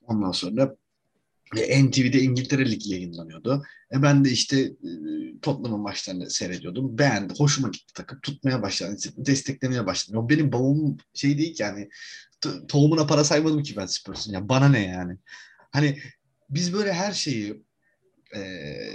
Ondan 0.03 0.33
sonra 0.33 0.77
NTV'de 1.53 2.21
İngiltere 2.21 2.71
Ligi 2.71 2.93
yayınlanıyordu. 2.93 3.65
E 3.93 4.03
ben 4.03 4.25
de 4.25 4.31
işte 4.31 4.61
e, 4.61 4.91
Tottenham'ın 5.43 5.81
maçlarını 5.81 6.31
seyrediyordum. 6.31 6.99
Beğendim. 6.99 7.37
Hoşuma 7.37 7.69
gitti 7.69 7.93
takım. 7.95 8.21
Tutmaya 8.21 8.63
başladım. 8.63 8.97
Desteklemeye 9.17 9.87
başladım. 9.87 10.25
O 10.25 10.29
benim 10.29 10.53
babamın 10.53 10.99
şey 11.15 11.39
değil 11.39 11.55
ki 11.55 11.63
yani 11.63 11.89
tohumuna 12.69 13.07
para 13.07 13.25
saymadım 13.25 13.63
ki 13.63 13.77
ben 13.77 13.87
Spurs'un. 13.87 14.33
Yani 14.33 14.49
bana 14.49 14.69
ne 14.69 14.87
yani. 14.87 15.17
Hani 15.71 15.99
biz 16.51 16.73
böyle 16.73 16.93
her 16.93 17.13
şeyi 17.13 17.63
e, 18.37 18.41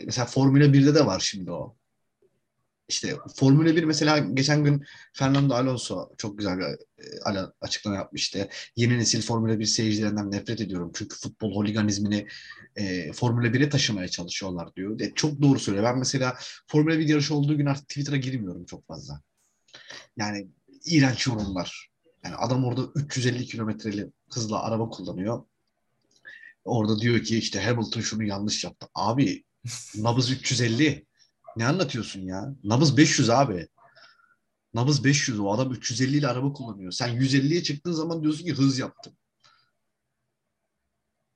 mesela 0.05 0.25
Formula 0.25 0.63
1'de 0.63 0.95
de 0.95 1.05
var 1.05 1.19
şimdi 1.19 1.51
o 1.51 1.78
işte 2.89 3.15
Formula 3.35 3.75
1 3.75 3.83
mesela 3.83 4.17
geçen 4.17 4.63
gün 4.63 4.85
Fernando 5.13 5.53
Alonso 5.53 6.09
çok 6.17 6.37
güzel 6.37 6.57
bir 6.57 6.63
e, 6.63 7.39
açıklama 7.61 7.95
yapmıştı. 7.97 8.49
Yeni 8.75 8.97
nesil 8.97 9.21
Formula 9.21 9.59
1 9.59 9.65
seyircilerinden 9.65 10.31
nefret 10.31 10.61
ediyorum. 10.61 10.91
Çünkü 10.95 11.15
futbol 11.15 11.55
holiganizmini 11.55 12.27
e, 12.75 13.13
Formula 13.13 13.47
1'e 13.47 13.69
taşımaya 13.69 14.07
çalışıyorlar 14.07 14.75
diyor. 14.75 14.99
E, 14.99 15.13
çok 15.13 15.41
doğru 15.41 15.59
söylüyor. 15.59 15.85
Ben 15.85 15.97
mesela 15.97 16.37
Formula 16.67 16.99
1 16.99 17.07
yarışı 17.07 17.35
olduğu 17.35 17.57
gün 17.57 17.65
artık 17.65 17.87
Twitter'a 17.87 18.17
girmiyorum 18.17 18.65
çok 18.65 18.87
fazla. 18.87 19.21
Yani 20.17 20.47
iğrenç 20.85 21.27
yorumlar. 21.27 21.89
Yani 22.23 22.35
adam 22.35 22.65
orada 22.65 22.81
350 22.95 23.45
kilometreli 23.45 24.11
hızla 24.33 24.63
araba 24.63 24.89
kullanıyor. 24.89 25.43
Orada 26.65 26.99
diyor 26.99 27.23
ki 27.23 27.37
işte 27.37 27.61
Hamilton 27.61 28.01
şunu 28.01 28.23
yanlış 28.23 28.63
yaptı. 28.63 28.87
Abi 28.95 29.43
nabız 29.95 30.31
350. 30.31 31.08
Ne 31.57 31.67
anlatıyorsun 31.67 32.21
ya? 32.21 32.55
Nabız 32.63 32.97
500 32.97 33.29
abi. 33.29 33.67
Nabız 34.73 35.03
500. 35.03 35.39
O 35.39 35.51
adam 35.51 35.73
350 35.73 36.17
ile 36.17 36.27
araba 36.27 36.53
kullanıyor. 36.53 36.91
Sen 36.91 37.09
150'ye 37.09 37.63
çıktığın 37.63 37.91
zaman 37.91 38.23
diyorsun 38.23 38.45
ki 38.45 38.53
hız 38.53 38.79
yaptım. 38.79 39.13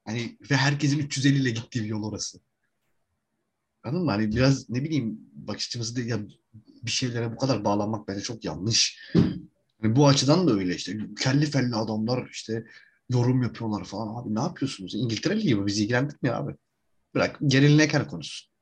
Hani 0.05 0.37
ve 0.51 0.55
herkesin 0.55 0.99
350 0.99 1.41
ile 1.41 1.49
gittiği 1.49 1.83
bir 1.83 1.89
yol 1.89 2.03
orası. 2.03 2.39
Anladın 3.83 4.05
mı? 4.05 4.11
Hani 4.11 4.31
biraz 4.31 4.69
ne 4.69 4.83
bileyim 4.83 5.19
bakış 5.33 5.67
açımızda 5.67 6.01
ya 6.01 6.19
bir 6.83 6.91
şeylere 6.91 7.31
bu 7.31 7.37
kadar 7.37 7.65
bağlanmak 7.65 8.07
bence 8.07 8.21
çok 8.21 8.45
yanlış. 8.45 9.11
Yani 9.83 9.95
bu 9.95 10.07
açıdan 10.07 10.47
da 10.47 10.53
öyle 10.53 10.75
işte. 10.75 10.97
Kelli 11.19 11.45
felli 11.45 11.75
adamlar 11.75 12.29
işte 12.31 12.65
yorum 13.09 13.43
yapıyorlar 13.43 13.83
falan. 13.83 14.21
Abi 14.21 14.35
ne 14.35 14.39
yapıyorsunuz? 14.39 14.95
İngiltere 14.95 15.41
Ligi 15.41 15.57
bu 15.57 15.67
bizi 15.67 15.83
ilgilendirmiyor 15.83 16.35
abi. 16.35 16.55
Bırak 17.15 17.37
Geril 17.47 17.75
Neker 17.75 18.07
konuşsun. 18.07 18.52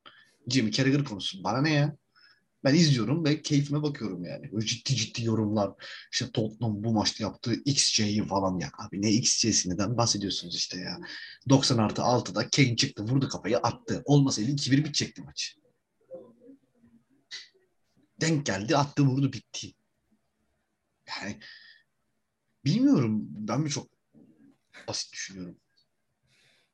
Jimmy 0.48 0.72
Carragher 0.72 1.04
konusu. 1.04 1.44
Bana 1.44 1.62
ne 1.62 1.74
ya? 1.74 1.98
Ben 2.64 2.76
izliyorum 2.76 3.26
ve 3.26 3.42
keyfime 3.42 3.84
bakıyorum 3.84 4.26
yani. 4.26 4.52
Böyle 4.52 4.66
ciddi 4.66 4.96
ciddi 4.96 5.24
yorumlar. 5.24 5.72
İşte 6.12 6.32
Tottenham 6.32 6.84
bu 6.84 6.94
maçta 6.94 7.24
yaptığı 7.24 7.54
XC'yi 7.54 8.28
falan 8.28 8.60
ya. 8.60 8.72
Abi 8.78 9.02
ne 9.02 9.12
XC'si 9.12 9.70
neden 9.70 9.98
bahsediyorsunuz 9.98 10.56
işte 10.56 10.80
ya. 10.80 11.00
90 11.50 11.78
artı 11.78 12.02
6'da 12.02 12.50
Kane 12.50 12.76
çıktı 12.76 13.04
vurdu 13.04 13.30
kafayı 13.30 13.58
attı. 13.58 14.02
Olmasaydı 14.06 14.52
2-1 14.52 14.78
bitecekti 14.78 15.22
maç. 15.22 15.58
Denk 18.22 18.46
geldi 18.46 18.78
attı 18.78 19.04
vurdu 19.04 19.34
bitti. 19.34 19.74
Yani 21.08 21.40
bilmiyorum 22.66 23.28
ben 23.30 23.62
mi 23.62 23.70
çok 23.70 23.88
basit 24.88 25.14
düşünüyorum. 25.14 25.61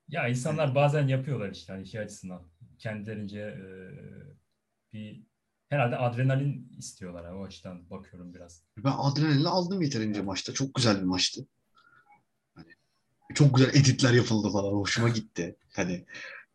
Ya 0.09 0.27
insanlar 0.27 0.75
bazen 0.75 1.07
yapıyorlar 1.07 1.51
işte 1.51 1.73
hani 1.73 1.87
şey 1.87 2.01
açısından 2.01 2.47
kendilerince 2.79 3.39
e, 3.39 3.65
bir 4.93 5.23
herhalde 5.69 5.97
adrenalin 5.97 6.71
istiyorlar. 6.77 7.23
Yani. 7.23 7.37
O 7.37 7.43
açıdan 7.43 7.89
bakıyorum 7.89 8.33
biraz. 8.33 8.63
Ben 8.77 8.93
adrenalini 8.97 9.47
aldım 9.47 9.81
yeterince 9.81 10.21
maçta. 10.21 10.53
Çok 10.53 10.73
güzel 10.73 10.97
bir 10.97 11.05
maçtı. 11.05 11.47
Hani, 12.55 12.71
çok 13.33 13.55
güzel 13.55 13.69
editler 13.69 14.13
yapıldı 14.13 14.49
falan. 14.51 14.71
Hoşuma 14.71 15.09
gitti. 15.09 15.55
Hani 15.75 16.05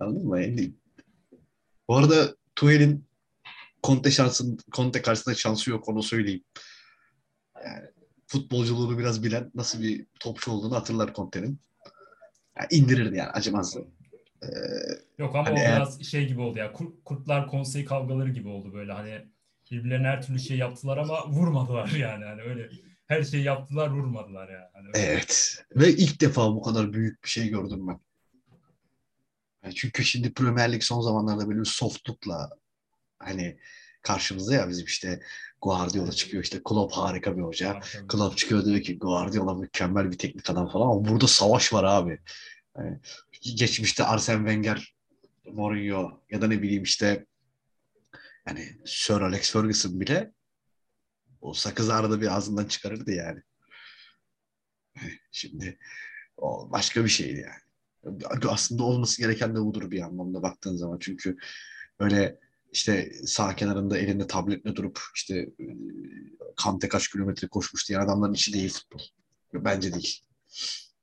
anladın 0.00 0.28
mı? 0.28 0.42
Yani, 0.42 0.72
bu 1.88 1.96
arada 1.96 2.36
Tuhel'in 2.56 3.06
Conte 3.82 4.10
şansın 4.10 4.58
Conte 4.72 5.02
karşısında 5.02 5.34
şansı 5.34 5.70
yok 5.70 5.88
onu 5.88 6.02
söyleyeyim. 6.02 6.44
Yani 7.64 7.86
futbolculuğunu 8.26 8.98
biraz 8.98 9.22
bilen 9.22 9.50
nasıl 9.54 9.82
bir 9.82 10.06
topçu 10.20 10.52
olduğunu 10.52 10.74
hatırlar 10.74 11.14
Conte'nin. 11.14 11.60
Yani 12.58 12.68
indirirdi 12.70 13.16
yani 13.16 13.30
acımazdı. 13.30 13.86
Ee, 14.42 14.46
Yok 15.18 15.36
ama 15.36 15.46
hani 15.48 15.54
o 15.54 15.58
eğer... 15.58 15.76
biraz 15.76 16.02
şey 16.02 16.26
gibi 16.28 16.40
oldu 16.40 16.58
ya. 16.58 16.72
Kurt, 16.72 17.04
kurtlar 17.04 17.46
konseyi 17.46 17.84
kavgaları 17.84 18.30
gibi 18.30 18.48
oldu 18.48 18.72
böyle 18.72 18.92
hani 18.92 19.26
birbirlerine 19.70 20.06
her 20.06 20.22
türlü 20.22 20.38
şey 20.38 20.56
yaptılar 20.56 20.96
ama 20.96 21.28
vurmadılar 21.28 21.88
yani. 21.98 22.24
Hani 22.24 22.42
öyle 22.42 22.70
her 23.06 23.22
şeyi 23.22 23.44
yaptılar 23.44 23.90
vurmadılar 23.90 24.48
yani. 24.48 24.68
Hani 24.72 24.86
öyle. 24.88 24.98
Evet. 24.98 25.64
Ve 25.76 25.90
ilk 25.90 26.20
defa 26.20 26.54
bu 26.54 26.62
kadar 26.62 26.92
büyük 26.92 27.24
bir 27.24 27.28
şey 27.28 27.48
gördüm 27.48 27.88
ben. 27.88 28.00
Yani 29.64 29.74
çünkü 29.74 30.04
şimdi 30.04 30.32
Premier 30.32 30.72
Lig 30.72 30.82
son 30.82 31.00
zamanlarda 31.00 31.48
böyle 31.48 31.60
bir 31.60 31.64
softlukla 31.64 32.50
hani 33.18 33.58
karşımızda 34.02 34.54
ya 34.54 34.68
bizim 34.68 34.86
işte 34.86 35.20
Guardiola 35.62 36.12
çıkıyor 36.12 36.44
işte 36.44 36.60
Klopp 36.64 36.92
harika 36.92 37.36
bir 37.36 37.42
hoca. 37.42 37.80
Klopp 38.08 38.36
çıkıyor 38.38 38.64
diyor 38.64 38.80
ki 38.80 38.98
Guardiola 38.98 39.54
mükemmel 39.54 40.10
bir 40.10 40.18
teknik 40.18 40.50
adam 40.50 40.68
falan 40.68 40.86
ama 40.86 41.04
burada 41.04 41.26
savaş 41.26 41.72
var 41.72 41.84
abi. 41.84 42.18
Yani 42.78 43.00
geçmişte 43.56 44.04
Arsene 44.04 44.36
Wenger, 44.36 44.94
Mourinho 45.46 46.22
ya 46.30 46.42
da 46.42 46.46
ne 46.46 46.62
bileyim 46.62 46.82
işte 46.82 47.26
yani 48.48 48.80
Sir 48.86 49.20
Alex 49.20 49.52
Ferguson 49.52 50.00
bile 50.00 50.32
o 51.40 51.54
sakız 51.54 51.90
arada 51.90 52.20
bir 52.20 52.36
ağzından 52.36 52.64
çıkarırdı 52.64 53.12
yani. 53.12 53.42
Şimdi 55.32 55.78
o 56.36 56.68
başka 56.72 57.04
bir 57.04 57.08
şeydi 57.08 57.46
yani. 57.46 58.22
Aslında 58.48 58.82
olması 58.82 59.22
gereken 59.22 59.56
de 59.56 59.60
budur 59.60 59.90
bir 59.90 60.02
anlamda 60.02 60.42
baktığın 60.42 60.76
zaman. 60.76 60.98
Çünkü 60.98 61.36
öyle 61.98 62.38
işte 62.72 63.12
sağ 63.26 63.56
kenarında 63.56 63.98
elinde 63.98 64.26
tabletle 64.26 64.76
durup 64.76 65.00
işte 65.14 65.38
e, 65.38 65.66
Kante 66.56 66.88
kaç 66.88 67.08
kilometre 67.08 67.48
koşmuş 67.48 67.88
diye 67.88 67.98
adamların 67.98 68.34
içi 68.34 68.52
değil 68.52 68.72
futbol. 68.72 69.00
Bence 69.54 69.94
değil. 69.94 70.20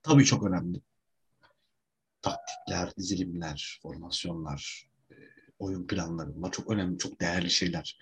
Tabii 0.04 0.26
çok 0.26 0.44
önemli 0.44 0.82
taktikler, 2.22 2.96
dizilimler, 2.98 3.80
formasyonlar, 3.84 4.90
e, 5.12 5.16
oyun 5.60 5.88
planları 5.88 6.36
bunlar 6.36 6.52
çok 6.52 6.72
önemli, 6.72 6.98
çok 6.98 7.22
değerli 7.22 7.50
şeyler. 7.50 8.00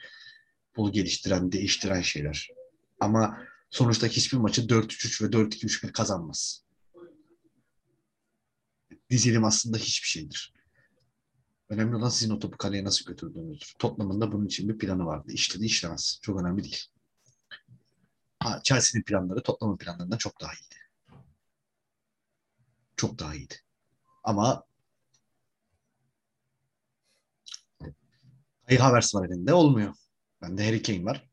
Bunu 0.75 0.91
geliştiren, 0.91 1.51
değiştiren 1.51 2.01
şeyler. 2.01 2.49
Ama 2.99 3.37
sonuçta 3.69 4.07
hiçbir 4.07 4.37
maçı 4.37 4.61
4-3-3 4.69 5.23
ve 5.23 5.27
4-2-3-1 5.27 5.91
kazanmaz. 5.91 6.63
Dizilim 9.09 9.45
aslında 9.45 9.77
hiçbir 9.77 10.07
şeydir. 10.07 10.53
Önemli 11.69 11.95
olan 11.95 12.09
sizin 12.09 12.33
o 12.33 12.39
topu 12.39 12.57
kaleye 12.57 12.83
nasıl 12.83 13.05
götürdüğünüzdür. 13.05 13.75
Tottenham'ın 13.79 14.21
da 14.21 14.31
bunun 14.31 14.45
için 14.45 14.69
bir 14.69 14.77
planı 14.77 15.05
vardı. 15.05 15.31
İşledi, 15.31 15.65
işlemez. 15.65 16.19
Çok 16.21 16.41
önemli 16.41 16.63
değil. 16.63 16.85
Ha, 18.39 18.61
Chelsea'nin 18.63 19.03
planları 19.03 19.43
Tottenham'ın 19.43 19.77
planlarından 19.77 20.17
çok 20.17 20.41
daha 20.41 20.51
iyiydi. 20.53 20.75
çok 22.95 23.19
daha 23.19 23.35
iyiydi. 23.35 23.53
Ama 24.23 24.63
Kai 28.67 28.77
Havertz 28.77 29.15
var 29.15 29.25
elinde 29.29 29.53
olmuyor. 29.53 29.93
Bende 30.41 30.65
Harry 30.65 30.81
Kane 30.81 31.05
var. 31.05 31.29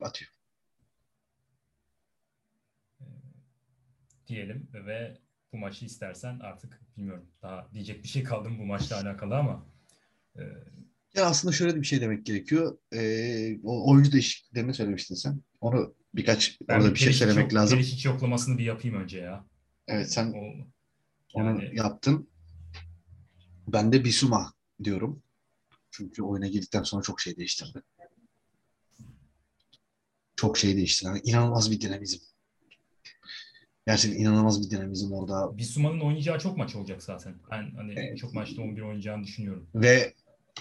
Atıyor. 0.00 0.30
diyelim 4.26 4.68
ve 4.72 5.18
bu 5.52 5.58
maçı 5.58 5.84
istersen 5.84 6.38
artık 6.38 6.80
bilmiyorum 6.96 7.26
daha 7.42 7.68
diyecek 7.74 8.02
bir 8.02 8.08
şey 8.08 8.22
kaldı 8.22 8.50
mı 8.50 8.58
bu 8.58 8.64
maçla 8.66 9.00
alakalı 9.00 9.36
ama 9.36 9.66
e, 10.36 10.40
Ya 11.14 11.26
aslında 11.26 11.52
şöyle 11.54 11.80
bir 11.80 11.86
şey 11.86 12.00
demek 12.00 12.26
gerekiyor. 12.26 12.78
Ee, 12.94 13.58
o 13.64 13.90
oyuncu 13.92 14.12
değişikliklerini 14.12 14.74
söylemiştin 14.74 15.14
sen. 15.14 15.42
Onu 15.60 15.94
birkaç 16.14 16.60
ben 16.68 16.78
orada 16.78 16.94
bir 16.94 16.98
şey 16.98 17.12
söylemek 17.12 17.42
yok- 17.42 17.54
lazım. 17.54 17.78
Perisic 17.78 18.08
yoklamasını 18.08 18.58
bir 18.58 18.64
yapayım 18.64 19.02
önce 19.02 19.18
ya. 19.18 19.46
Evet 19.88 20.12
sen 20.12 20.32
O, 20.32 20.38
onu 21.34 21.62
yani 21.62 21.70
yaptın. 21.76 22.28
Ben 23.68 23.92
de 23.92 24.04
Bisuma 24.04 24.52
diyorum. 24.84 25.22
Çünkü 25.90 26.22
oyuna 26.22 26.46
girdikten 26.46 26.82
sonra 26.82 27.02
çok 27.02 27.20
şey 27.20 27.36
değiştirdi. 27.36 27.82
Çok 30.36 30.58
şey 30.58 30.76
değiştirdi. 30.76 31.08
Yani 31.08 31.20
inanılmaz 31.24 31.70
bir 31.70 31.80
dinamizm. 31.80 32.31
Gerçekten 33.86 34.20
inanılmaz 34.20 34.62
bir 34.62 34.70
dinamizm 34.70 35.12
orada. 35.12 35.58
Bissouma'nın 35.58 36.00
oynayacağı 36.00 36.38
çok 36.38 36.56
maç 36.56 36.74
olacak 36.76 37.02
zaten. 37.02 37.34
Ben 37.50 37.70
hani 37.76 37.92
Evet. 37.96 38.18
çok 38.18 38.34
maçta 38.34 38.62
11 38.62 38.82
oynayacağını 38.82 39.24
düşünüyorum. 39.24 39.66
Ve 39.74 40.14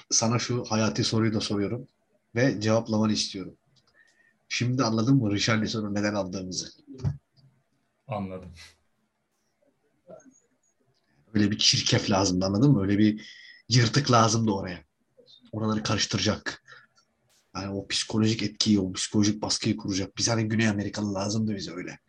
sana 0.10 0.40
şu 0.40 0.64
hayati 0.66 1.04
soruyu 1.04 1.34
da 1.34 1.40
soruyorum. 1.42 1.88
Ve 2.36 2.62
cevaplamanı 2.62 3.14
istiyorum. 3.14 3.56
Şimdi 4.50 4.84
anladın 4.84 5.16
mı 5.16 5.32
Richarlison'u 5.32 5.94
neden 5.94 6.14
aldığımızı? 6.14 6.68
Anladım. 8.08 8.52
Öyle 11.34 11.52
bir 11.52 11.58
çirkef 11.58 12.10
lazımdı 12.10 12.46
anladın 12.46 12.72
mı? 12.72 12.82
Öyle 12.82 12.98
bir 12.98 13.26
yırtık 13.70 14.12
lazımdı 14.12 14.52
oraya. 14.52 14.80
Oraları 15.52 15.84
karıştıracak. 15.84 16.64
Yani 17.56 17.74
o 17.74 17.88
psikolojik 17.88 18.44
etkiyi, 18.44 18.80
o 18.80 18.94
psikolojik 18.94 19.42
baskıyı 19.42 19.78
kuracak. 19.78 20.18
Bir 20.18 20.24
tane 20.24 20.44
Güney 20.44 20.68
Amerikalı 20.70 21.14
lazımdı 21.14 21.56
bize 21.56 21.72
öyle. 21.72 22.00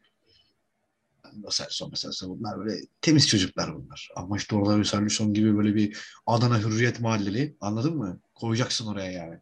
Celso 1.50 1.88
mesela 1.90 2.12
bunlar 2.30 2.58
böyle 2.58 2.80
temiz 3.00 3.28
çocuklar 3.28 3.74
bunlar. 3.74 4.10
Ama 4.16 4.36
işte 4.36 4.56
orada 4.56 4.78
bir 4.78 4.84
Serlison 4.84 5.34
gibi 5.34 5.56
böyle 5.56 5.74
bir 5.74 5.98
Adana 6.26 6.60
Hürriyet 6.60 7.00
Mahalleli 7.00 7.56
anladın 7.60 7.96
mı? 7.96 8.20
Koyacaksın 8.34 8.86
oraya 8.86 9.12
yani. 9.12 9.40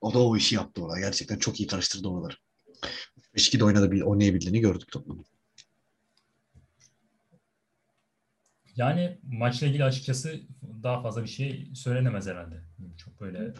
O 0.00 0.14
da 0.14 0.18
o 0.18 0.36
işi 0.36 0.54
yaptı 0.54 0.84
orada. 0.84 1.00
Gerçekten 1.00 1.38
çok 1.38 1.60
iyi 1.60 1.66
karıştırdı 1.66 2.08
oraları. 2.08 2.34
5-2'de 3.36 3.64
oynadı, 3.64 4.04
oynayabildiğini 4.04 4.60
gördük 4.60 4.92
Tottenham'ın. 4.92 5.26
Yani 8.76 9.18
maçla 9.22 9.66
ilgili 9.66 9.84
açıkçası 9.84 10.40
daha 10.82 11.02
fazla 11.02 11.22
bir 11.22 11.28
şey 11.28 11.70
söylenemez 11.74 12.26
herhalde. 12.26 12.54
Çok 13.04 13.20
böyle 13.20 13.54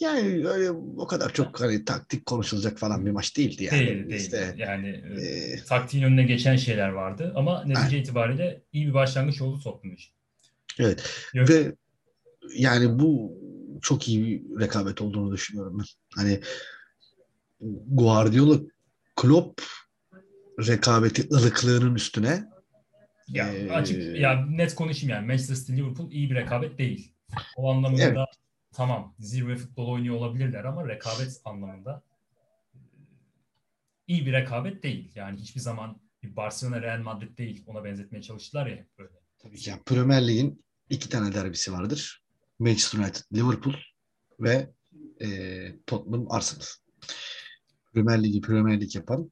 Yani 0.00 0.48
öyle 0.48 0.70
o 0.70 1.06
kadar 1.06 1.32
çok 1.32 1.60
hani 1.60 1.84
taktik 1.84 2.26
konuşulacak 2.26 2.78
falan 2.78 3.06
bir 3.06 3.10
maç 3.10 3.36
değildi 3.36 3.64
yani. 3.64 3.78
değil 3.78 4.08
değil. 4.08 4.20
İşte, 4.20 4.54
yani 4.56 5.02
e, 5.20 5.24
e, 5.24 5.64
taktiğin 5.64 6.04
önüne 6.04 6.22
geçen 6.22 6.56
şeyler 6.56 6.88
vardı 6.88 7.32
ama 7.36 7.64
netice 7.64 7.86
Aynen. 7.86 7.98
itibariyle 7.98 8.62
iyi 8.72 8.86
bir 8.86 8.94
başlangıç 8.94 9.40
oldu 9.40 9.60
Tottenham 9.60 9.94
için. 9.94 10.12
evet. 10.78 11.28
Yok. 11.34 11.48
Ve 11.50 11.74
yani 12.54 12.98
bu 12.98 13.38
çok 13.82 14.08
iyi 14.08 14.24
bir 14.24 14.60
rekabet 14.60 15.00
olduğunu 15.00 15.32
düşünüyorum 15.32 15.78
ben. 15.78 15.84
Hani 16.14 16.40
Guardiola 17.88 18.60
Klopp 19.16 19.62
rekabeti 20.66 21.28
ılıklığının 21.34 21.94
üstüne 21.94 22.49
Ya 23.30 23.54
Ee, 23.54 23.70
açık 23.70 24.18
ya 24.18 24.46
net 24.46 24.74
konuşayım 24.74 25.10
yani 25.16 25.26
Manchester 25.26 25.54
City 25.54 25.72
Liverpool 25.72 26.10
iyi 26.12 26.30
bir 26.30 26.34
rekabet 26.34 26.78
değil. 26.78 27.14
O 27.56 27.70
anlamında 27.72 28.02
Evet. 28.02 28.16
tamam 28.72 29.14
zirve 29.18 29.56
futbol 29.56 29.88
oynuyor 29.88 30.16
olabilirler 30.16 30.64
ama 30.64 30.88
rekabet 30.88 31.40
anlamında 31.44 32.02
iyi 34.06 34.26
bir 34.26 34.32
rekabet 34.32 34.82
değil. 34.82 35.12
Yani 35.14 35.40
hiçbir 35.40 35.60
zaman 35.60 36.00
bir 36.22 36.36
Barcelona 36.36 36.82
Real 36.82 37.00
Madrid 37.00 37.38
değil. 37.38 37.64
Ona 37.66 37.84
benzetmeye 37.84 38.22
çalıştılar 38.22 38.66
ya 38.66 38.76
hep 38.76 38.98
böyle. 38.98 39.10
tabii 39.38 39.56
ki 39.56 39.70
yani 39.70 39.82
Premier 39.86 40.28
Lig'in 40.28 40.64
iki 40.90 41.08
tane 41.08 41.34
derbisi 41.34 41.72
vardır. 41.72 42.24
Manchester 42.58 42.98
United, 42.98 43.22
Liverpool 43.34 43.74
ve 44.40 44.70
e, 45.20 45.28
Tottenham, 45.86 46.26
Arsenal. 46.30 46.64
Premier 47.94 48.22
Lig'i 48.22 48.40
Premier 48.40 48.80
Lig 48.80 48.94
yapan 48.94 49.30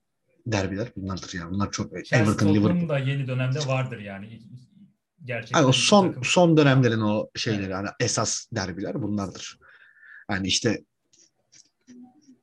derbiler 0.53 0.89
bunlardır 0.97 1.35
yani. 1.39 1.51
Bunlar 1.51 1.71
çok 1.71 1.91
Chelsea 1.91 2.19
Everton, 2.19 2.55
Liverpool. 2.55 2.89
Da 2.89 2.99
yeni 2.99 3.27
dönemde 3.27 3.59
vardır 3.67 3.99
yani. 3.99 4.43
Gerçekten 5.25 5.59
Yani 5.59 5.69
o 5.69 5.73
son 5.73 6.09
takım- 6.09 6.25
son 6.25 6.57
dönemlerin 6.57 7.01
o 7.01 7.29
şeyleri 7.37 7.75
hani 7.75 7.89
esas 8.01 8.47
derbiler 8.53 9.03
bunlardır. 9.03 9.59
Yani 10.31 10.47
işte 10.47 10.85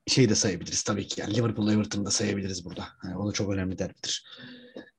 şey 0.08 0.30
de 0.30 0.36
sayabiliriz 0.36 0.84
tabii 0.84 1.08
ki. 1.08 1.22
Yani 1.22 1.36
Liverpool 1.36 1.72
Everton'ı 1.72 2.06
da 2.06 2.12
sayabiliriz 2.12 2.65
burada. 2.65 2.88
Yani 3.04 3.18
o 3.18 3.28
da 3.30 3.32
çok 3.34 3.54
önemli 3.54 3.78
derbidir. 3.78 4.26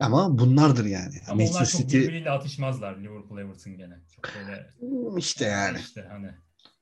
Ama 0.01 0.39
bunlardır 0.39 0.85
yani. 0.85 1.21
Ama 1.29 1.43
onlar 1.43 1.53
Manchester 1.53 1.79
çok 1.81 1.91
City 1.91 1.99
birbiriyle 1.99 2.31
atışmazlar 2.31 2.97
Liverpool 2.97 3.39
Everton 3.39 3.77
gene. 3.77 4.01
Çok 4.17 4.25
böyle 4.35 4.69
işte 5.19 5.45
yani. 5.45 5.79
işte 5.81 6.07
hani 6.11 6.31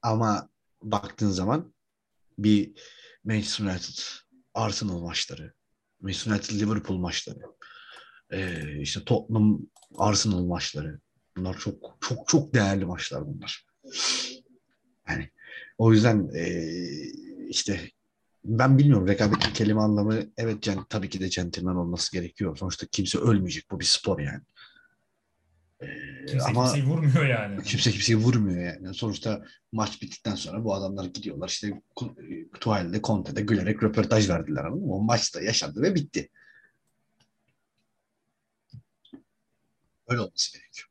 Ama 0.02 0.48
baktığın 0.82 1.30
zaman 1.30 1.74
bir 2.38 2.72
Manchester 3.24 3.64
United 3.64 4.02
Arsenal 4.54 5.00
maçları, 5.00 5.53
Manchester 6.04 6.32
United 6.32 6.60
Liverpool 6.60 6.98
maçları, 6.98 7.38
ee, 8.32 8.80
işte 8.80 9.04
Tottenham 9.04 9.60
Arsenal 9.98 10.44
maçları. 10.44 11.00
Bunlar 11.36 11.58
çok 11.58 11.96
çok 12.00 12.28
çok 12.28 12.54
değerli 12.54 12.84
maçlar 12.84 13.26
bunlar. 13.26 13.66
Yani 15.08 15.30
o 15.78 15.92
yüzden 15.92 16.30
ee, 16.34 16.66
işte 17.48 17.80
ben 18.44 18.78
bilmiyorum 18.78 19.08
rekabetin 19.08 19.52
kelime 19.52 19.80
anlamı 19.80 20.22
evet 20.36 20.62
cen, 20.62 20.84
tabii 20.84 21.08
ki 21.08 21.20
de 21.20 21.30
centilmen 21.30 21.74
olması 21.74 22.12
gerekiyor. 22.12 22.56
Sonuçta 22.56 22.86
kimse 22.86 23.18
ölmeyecek. 23.18 23.70
Bu 23.70 23.80
bir 23.80 23.84
spor 23.84 24.18
yani. 24.18 24.42
Kimse 26.28 26.44
ama 26.44 26.64
kimseyi 26.64 26.84
vurmuyor 26.84 27.26
yani. 27.26 27.62
kimse 27.64 27.90
kimseyi 27.90 28.16
vurmuyor 28.16 28.74
yani. 28.74 28.94
Sonuçta 28.94 29.44
maç 29.72 30.02
bittikten 30.02 30.34
sonra 30.34 30.64
bu 30.64 30.74
adamlar 30.74 31.04
gidiyorlar 31.04 31.48
işte 31.48 31.82
Tuhal'de, 32.60 33.02
Conte'de 33.02 33.42
gülerek 33.42 33.82
röportaj 33.82 34.28
verdiler 34.28 34.64
anladın 34.64 34.86
mı? 34.86 34.94
O 34.94 35.02
maçta 35.02 35.42
yaşandı 35.42 35.82
ve 35.82 35.94
bitti. 35.94 36.30
Öyle 40.08 40.20
olması 40.20 40.58
gerekiyor. 40.58 40.88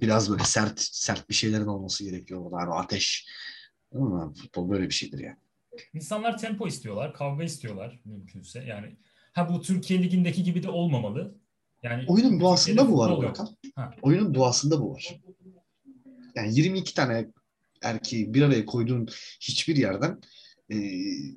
Biraz 0.00 0.30
böyle 0.30 0.44
sert 0.44 0.80
sert 0.80 1.28
bir 1.28 1.34
şeylerin 1.34 1.66
olması 1.66 2.04
gerekiyor 2.04 2.40
orada. 2.40 2.60
Yani 2.60 2.74
ateş. 2.74 3.26
Ama 3.94 4.32
futbol 4.34 4.70
böyle 4.70 4.84
bir 4.84 4.94
şeydir 4.94 5.18
yani. 5.18 5.36
İnsanlar 5.94 6.38
tempo 6.38 6.68
istiyorlar, 6.68 7.14
kavga 7.14 7.44
istiyorlar 7.44 8.00
mümkünse. 8.04 8.64
Yani 8.64 8.96
ha 9.32 9.48
bu 9.48 9.62
Türkiye 9.62 10.02
ligindeki 10.02 10.42
gibi 10.42 10.62
de 10.62 10.68
olmamalı. 10.68 11.38
Yani 11.82 12.04
Oyunun 12.08 12.40
doğasında 12.40 12.88
bu 12.88 12.98
var 12.98 13.08
futbol 13.08 13.22
yok. 13.22 13.30
Volkan. 13.30 13.56
Ha. 13.74 13.90
Oyunun 14.02 14.34
doğasında 14.34 14.80
bu 14.80 14.92
var. 14.92 15.20
Yani 16.34 16.54
22 16.54 16.94
tane 16.94 17.28
erkeği 17.82 18.34
bir 18.34 18.42
araya 18.42 18.66
koyduğun 18.66 19.08
hiçbir 19.40 19.76
yerden 19.76 20.20
e, 20.70 20.76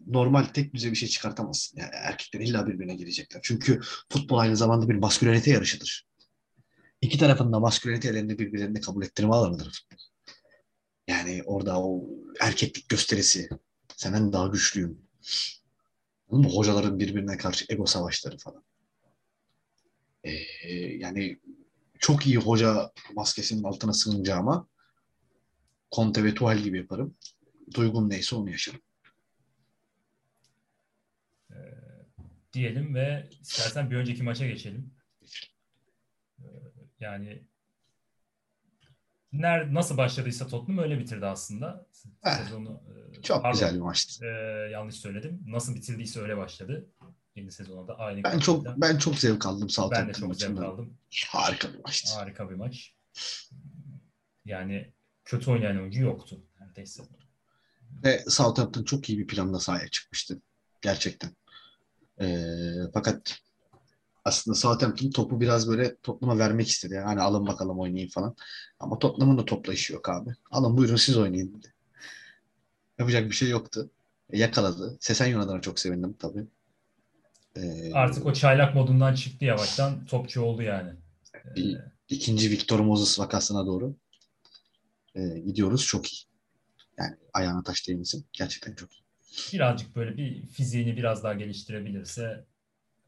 normal 0.07 0.43
tek 0.43 0.73
düze 0.73 0.91
bir 0.91 0.95
şey 0.95 1.09
çıkartamazsın. 1.09 1.79
Yani 1.79 1.89
erkekler 1.93 2.39
illa 2.39 2.67
birbirine 2.67 2.95
girecekler. 2.95 3.41
Çünkü 3.43 3.79
futbol 4.09 4.37
aynı 4.37 4.57
zamanda 4.57 4.89
bir 4.89 4.95
maskülenite 4.95 5.51
yarışıdır. 5.51 6.07
İki 7.01 7.17
tarafın 7.17 7.53
da 7.53 7.59
maskülenitelerini 7.59 8.39
birbirlerine 8.39 8.81
kabul 8.81 9.03
ettirme 9.03 9.33
alanıdır. 9.33 9.87
Yani 11.07 11.43
orada 11.45 11.81
o 11.81 12.09
erkeklik 12.41 12.89
gösterisi. 12.89 13.49
Senden 13.97 14.33
daha 14.33 14.47
güçlüyüm. 14.47 15.01
Hocaların 16.27 16.99
birbirine 16.99 17.37
karşı 17.37 17.65
ego 17.69 17.85
savaşları 17.85 18.37
falan. 18.37 18.63
Ee, 20.23 20.31
yani 20.97 21.39
çok 21.99 22.27
iyi 22.27 22.37
hoca 22.37 22.91
maskesinin 23.15 23.63
altına 23.63 23.93
sığınacağıma 23.93 24.67
Conte 25.95 26.23
ve 26.23 26.33
Tuchel 26.35 26.59
gibi 26.59 26.77
yaparım. 26.77 27.17
Duygum 27.75 28.09
neyse 28.09 28.35
onu 28.35 28.49
yaşarım. 28.51 28.81
Ee, 31.51 31.55
diyelim 32.53 32.95
ve 32.95 33.29
istersen 33.41 33.91
bir 33.91 33.95
önceki 33.95 34.23
maça 34.23 34.47
geçelim. 34.47 34.93
Ee, 36.39 36.43
yani 36.99 37.43
ner 39.33 39.73
nasıl 39.73 39.97
başladıysa 39.97 40.47
Tottenham 40.47 40.83
öyle 40.83 40.99
bitirdi 40.99 41.25
aslında. 41.25 41.87
Heh, 42.23 42.31
Sezonu 42.43 42.83
e, 43.17 43.21
Çok 43.21 43.41
pardon, 43.41 43.51
güzel 43.53 43.75
bir 43.75 43.79
maçtı. 43.81 44.25
e, 44.25 44.29
yanlış 44.71 44.95
söyledim. 44.95 45.43
Nasıl 45.47 45.75
bitirdiyse 45.75 46.19
öyle 46.21 46.37
başladı. 46.37 46.89
Yeni 47.35 47.51
sezona 47.51 47.87
da 47.87 47.97
aynı 47.99 48.23
Ben 48.23 48.39
çok 48.39 48.65
ben 48.65 48.97
çok 48.97 49.15
zevk 49.15 49.45
aldım 49.45 49.61
ben 49.61 49.67
de 49.67 49.73
Southampton 49.73 50.07
çok 50.07 50.19
zevk 50.19 50.49
maçından. 50.49 50.63
aldım. 50.63 50.97
Harika 51.27 51.73
bir 51.73 51.79
maçtı. 51.79 52.13
Harika 52.13 52.49
bir 52.49 52.55
maç. 52.55 52.93
Yani 54.45 54.93
kötü 55.25 55.51
oynayan 55.51 55.77
oyuncu 55.81 56.01
yoktu 56.01 56.43
neredeyse. 56.59 57.03
Ve 58.03 58.23
Southampton 58.27 58.83
çok 58.83 59.09
iyi 59.09 59.19
bir 59.19 59.27
planla 59.27 59.59
sahaya 59.59 59.87
çıkmıştı. 59.87 60.41
Gerçekten. 60.81 61.31
Ee, 62.21 62.55
fakat 62.93 63.39
aslında 64.25 64.55
Southampton 64.55 65.09
topu 65.11 65.41
biraz 65.41 65.69
böyle 65.69 65.95
Tottenham'a 65.95 66.39
vermek 66.39 66.67
istedi. 66.67 66.93
Yani 66.93 67.05
hani 67.05 67.21
alın 67.21 67.47
bakalım 67.47 67.79
oynayın 67.79 68.09
falan. 68.09 68.35
Ama 68.79 68.99
Tottenham'ın 68.99 69.37
da 69.37 69.45
topla 69.45 69.73
işi 69.73 69.93
yok 69.93 70.09
abi. 70.09 70.29
Alın 70.51 70.77
buyurun 70.77 70.95
siz 70.95 71.17
oynayın 71.17 71.53
dedi. 71.53 71.73
Yapacak 72.99 73.25
bir 73.25 73.35
şey 73.35 73.49
yoktu. 73.49 73.89
E, 74.29 74.39
yakaladı. 74.39 74.97
Sesen 74.99 75.33
adına 75.33 75.61
çok 75.61 75.79
sevindim 75.79 76.15
tabii. 76.19 76.47
Ee, 77.55 77.93
Artık 77.93 78.25
o 78.25 78.33
çaylak 78.33 78.75
modundan 78.75 79.15
çıktı 79.15 79.45
yavaştan. 79.45 80.05
Topçu 80.05 80.41
oldu 80.41 80.61
yani. 80.61 80.91
Bir, 81.55 81.75
ee, 81.75 81.91
ikinci 82.09 82.51
Victor 82.51 82.79
Moses 82.79 83.19
vakasına 83.19 83.65
doğru 83.65 83.95
e, 85.15 85.39
gidiyoruz. 85.39 85.85
Çok 85.85 86.13
iyi. 86.13 86.23
Yani 86.97 87.15
ayağına 87.33 87.63
taş 87.63 87.87
değmesin. 87.87 88.25
Gerçekten 88.33 88.75
çok 88.75 88.89
iyi. 88.93 89.01
Birazcık 89.53 89.95
böyle 89.95 90.17
bir 90.17 90.47
fiziğini 90.47 90.97
biraz 90.97 91.23
daha 91.23 91.33
geliştirebilirse 91.33 92.45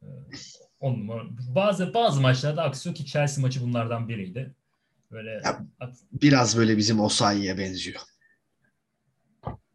e, 0.01 0.08
on 0.79 0.93
numara. 0.93 1.23
Bazı 1.56 1.93
bazı 1.93 2.21
maçlarda 2.21 2.63
aksıyor 2.63 2.95
ki 2.95 3.06
Chelsea 3.06 3.41
maçı 3.41 3.62
bunlardan 3.62 4.10
biriydi. 4.10 4.56
Böyle 5.12 5.29
ya, 5.29 5.65
at... 5.79 5.95
biraz 6.12 6.58
böyle 6.58 6.77
bizim 6.77 6.99
Osayi'ye 6.99 7.58
benziyor. 7.58 8.01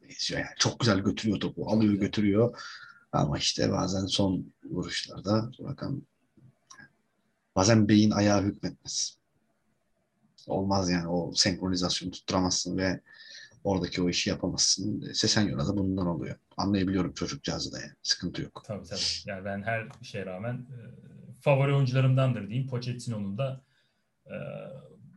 Benziyor 0.03 0.41
yani. 0.41 0.55
Çok 0.59 0.81
güzel 0.81 0.99
götürüyor 0.99 1.41
topu. 1.41 1.71
Alıyor 1.71 1.95
götürüyor. 1.95 2.61
Ama 3.13 3.39
işte 3.39 3.73
bazen 3.73 4.07
son 4.07 4.53
vuruşlarda 4.65 5.51
bakalım 5.59 6.07
bazen 7.57 7.89
beyin 7.89 8.11
ayağı 8.11 8.43
hükmetmez. 8.43 9.19
Olmaz 10.47 10.91
yani 10.91 11.09
o 11.09 11.33
senkronizasyonu 11.35 12.11
tutturamazsın 12.13 12.77
ve 12.77 13.01
oradaki 13.65 14.03
o 14.03 14.09
işi 14.09 14.31
yapamazsın. 14.31 15.13
Sesenyo'da 15.13 15.67
da 15.69 15.77
bundan 15.77 16.07
oluyor. 16.07 16.37
Anlayabiliyorum 16.57 17.13
çocukcağızı 17.15 17.73
da 17.73 17.81
yani. 17.81 17.93
Sıkıntı 18.03 18.43
yok. 18.43 18.63
Tabii 18.67 18.87
tabii. 18.87 19.01
Yani 19.27 19.45
ben 19.45 19.63
her 19.63 19.89
şeye 20.03 20.27
rağmen 20.27 20.55
e, 20.55 20.77
favori 21.41 21.75
oyuncularımdandır 21.75 22.49
diyeyim. 22.49 22.69
Pochettino'nun 22.69 23.39
da 23.39 23.65
e, 24.27 24.35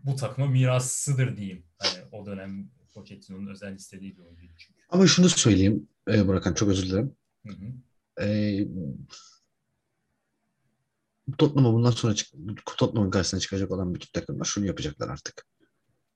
bu 0.03 0.15
takıma 0.15 0.47
mirasıdır 0.47 1.37
diyeyim. 1.37 1.63
Hani 1.79 2.05
o 2.11 2.25
dönem 2.25 2.69
Pochettino'nun 2.93 3.47
özel 3.47 3.75
istediği 3.75 4.17
bir 4.17 4.21
oyuncu 4.23 4.57
çünkü. 4.57 4.81
Ama 4.89 5.07
şunu 5.07 5.29
söyleyeyim 5.29 5.87
e, 6.07 6.27
Burakan 6.27 6.53
çok 6.53 6.69
özür 6.69 6.89
dilerim. 6.89 7.15
Hı 7.45 7.53
hı. 7.53 7.73
E, 8.25 8.67
Tottenham'a 11.37 11.73
bundan 11.73 11.91
sonra 11.91 12.15
çık 12.15 12.29
Tottenham'ın 12.77 13.11
karşısına 13.11 13.39
çıkacak 13.39 13.71
olan 13.71 13.95
bütün 13.95 14.09
takımlar 14.13 14.45
şunu 14.45 14.65
yapacaklar 14.65 15.09
artık. 15.09 15.45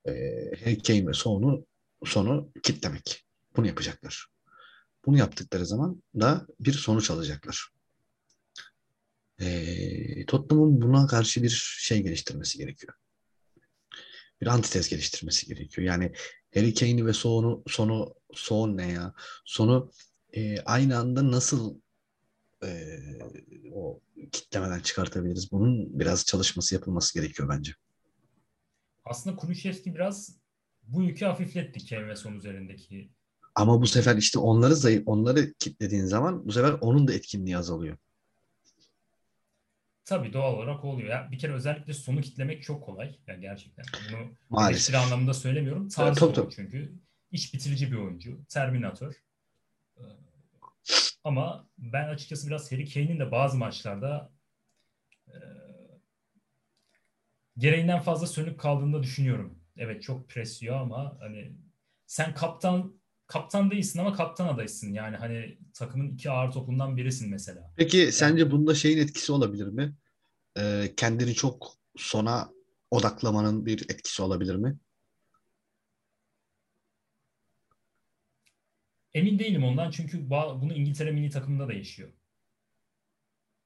E, 0.06 0.12
Harry 0.64 0.82
Kane 0.82 1.08
ve 1.08 1.14
sonu 1.14 1.66
sonu 2.06 2.52
kitlemek. 2.64 3.26
Bunu 3.56 3.68
yapacaklar. 3.68 4.28
Bunu 5.06 5.18
yaptıkları 5.18 5.66
zaman 5.66 6.04
da 6.20 6.48
bir 6.60 6.74
sonuç 6.74 7.12
alacaklar. 7.12 7.70
E, 9.40 10.26
Tottenham'ın 10.26 10.82
buna 10.82 11.08
karşı 11.08 11.44
bir 11.44 11.78
şey 11.80 12.04
geliştirmesi 12.04 12.58
gerekiyor. 12.58 12.94
Bir 14.42 14.48
antitez 14.48 14.90
geliştirmesi 14.90 15.48
gerekiyor. 15.48 15.88
Yani 15.88 16.14
Harry 16.54 16.74
Kane'i 16.74 17.06
ve 17.06 17.14
sonu 17.14 17.64
sonu 17.68 18.16
son 18.34 18.78
ne 18.78 18.92
ya? 18.92 19.14
Sonu 19.46 19.92
e, 20.36 20.62
aynı 20.62 20.98
anda 20.98 21.32
nasıl 21.32 21.80
e, 22.64 23.00
o 23.74 24.02
kitlemeden 24.32 24.80
çıkartabiliriz? 24.80 25.52
Bunun 25.52 26.00
biraz 26.00 26.26
çalışması 26.26 26.76
yapılması 26.76 27.14
gerekiyor 27.20 27.50
bence. 27.50 27.72
Aslında 29.06 29.36
Kulüşevski 29.36 29.96
biraz 29.96 30.38
bu 30.84 31.04
yükü 31.04 31.26
hafifletti 31.26 31.90
Kane 31.90 32.08
ve 32.08 32.16
son 32.16 32.34
üzerindeki. 32.34 33.10
Ama 33.56 33.82
bu 33.82 33.88
sefer 33.88 34.18
işte 34.18 34.40
onları 34.40 34.76
zayıf, 34.76 35.04
onları 35.06 35.54
kitlediğin 35.54 36.06
zaman 36.06 36.48
bu 36.48 36.52
sefer 36.52 36.72
onun 36.72 37.08
da 37.08 37.14
etkinliği 37.14 37.58
azalıyor. 37.58 37.98
Tabii 40.06 40.34
doğal 40.34 40.54
olarak 40.54 40.86
oluyor. 40.86 41.10
Ya 41.10 41.30
bir 41.32 41.40
kere 41.40 41.54
özellikle 41.54 41.94
sonu 41.94 42.22
kitlemek 42.22 42.64
çok 42.64 42.84
kolay. 42.84 43.20
Yani 43.28 43.42
gerçekten. 43.42 43.86
Bunu 44.12 44.36
Maalesef. 44.50 44.96
anlamında 44.96 45.34
söylemiyorum. 45.34 45.90
Tarzı 45.90 46.10
evet, 46.10 46.20
tabii, 46.20 46.34
tabii. 46.34 46.56
çünkü. 46.56 46.94
iş 47.32 47.54
bitirici 47.54 47.92
bir 47.92 47.98
oyuncu. 47.98 48.46
Terminator. 48.50 49.14
Ama 51.26 51.70
ben 51.78 52.08
açıkçası 52.10 52.48
biraz 52.48 52.72
Harry 52.72 52.90
Kane'in 52.90 53.20
de 53.20 53.32
bazı 53.32 53.58
maçlarda 53.58 54.32
e, 55.28 55.38
gereğinden 57.58 58.02
fazla 58.02 58.28
sönük 58.28 58.60
kaldığını 58.60 58.94
da 58.94 59.04
düşünüyorum. 59.04 59.60
Evet 59.78 60.04
çok 60.04 60.30
presliyor 60.30 60.76
ama 60.76 61.18
hani 61.20 61.56
sen 62.06 62.34
kaptan 62.34 63.02
kaptan 63.28 63.72
değilsin 63.72 64.00
ama 64.00 64.14
kaptan 64.14 64.48
adaysın. 64.48 64.94
Yani 64.94 65.18
hani 65.18 65.58
takımın 65.74 66.14
iki 66.14 66.32
ağır 66.32 66.52
topundan 66.52 66.98
birisin 66.98 67.30
mesela. 67.30 67.74
Peki 67.78 67.98
yani, 67.98 68.12
sence 68.12 68.52
bunda 68.52 68.76
şeyin 68.76 68.98
etkisi 68.98 69.32
olabilir 69.32 69.68
mi? 69.68 69.96
Ee, 70.58 70.94
kendini 70.98 71.34
çok 71.34 71.72
sona 71.98 72.50
odaklamanın 72.92 73.66
bir 73.66 73.82
etkisi 73.90 74.22
olabilir 74.22 74.56
mi? 74.56 74.78
Emin 79.16 79.40
değilim 79.40 79.64
ondan 79.64 79.92
çünkü 79.92 80.30
bunu 80.30 80.74
İngiltere 80.74 81.12
milli 81.12 81.30
takımında 81.30 81.68
da 81.68 81.74
yaşıyor. 81.74 82.10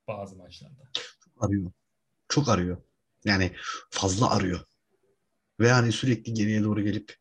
Bazı 0.08 0.36
maçlarda. 0.36 0.90
Çok 0.94 1.44
arıyor. 1.44 1.72
Çok 2.30 2.50
arıyor. 2.50 2.82
Yani 3.26 3.52
fazla 3.90 4.32
arıyor. 4.32 4.60
Ve 5.60 5.72
hani 5.72 5.92
sürekli 5.92 6.34
geriye 6.34 6.64
doğru 6.64 6.82
gelip 6.82 7.16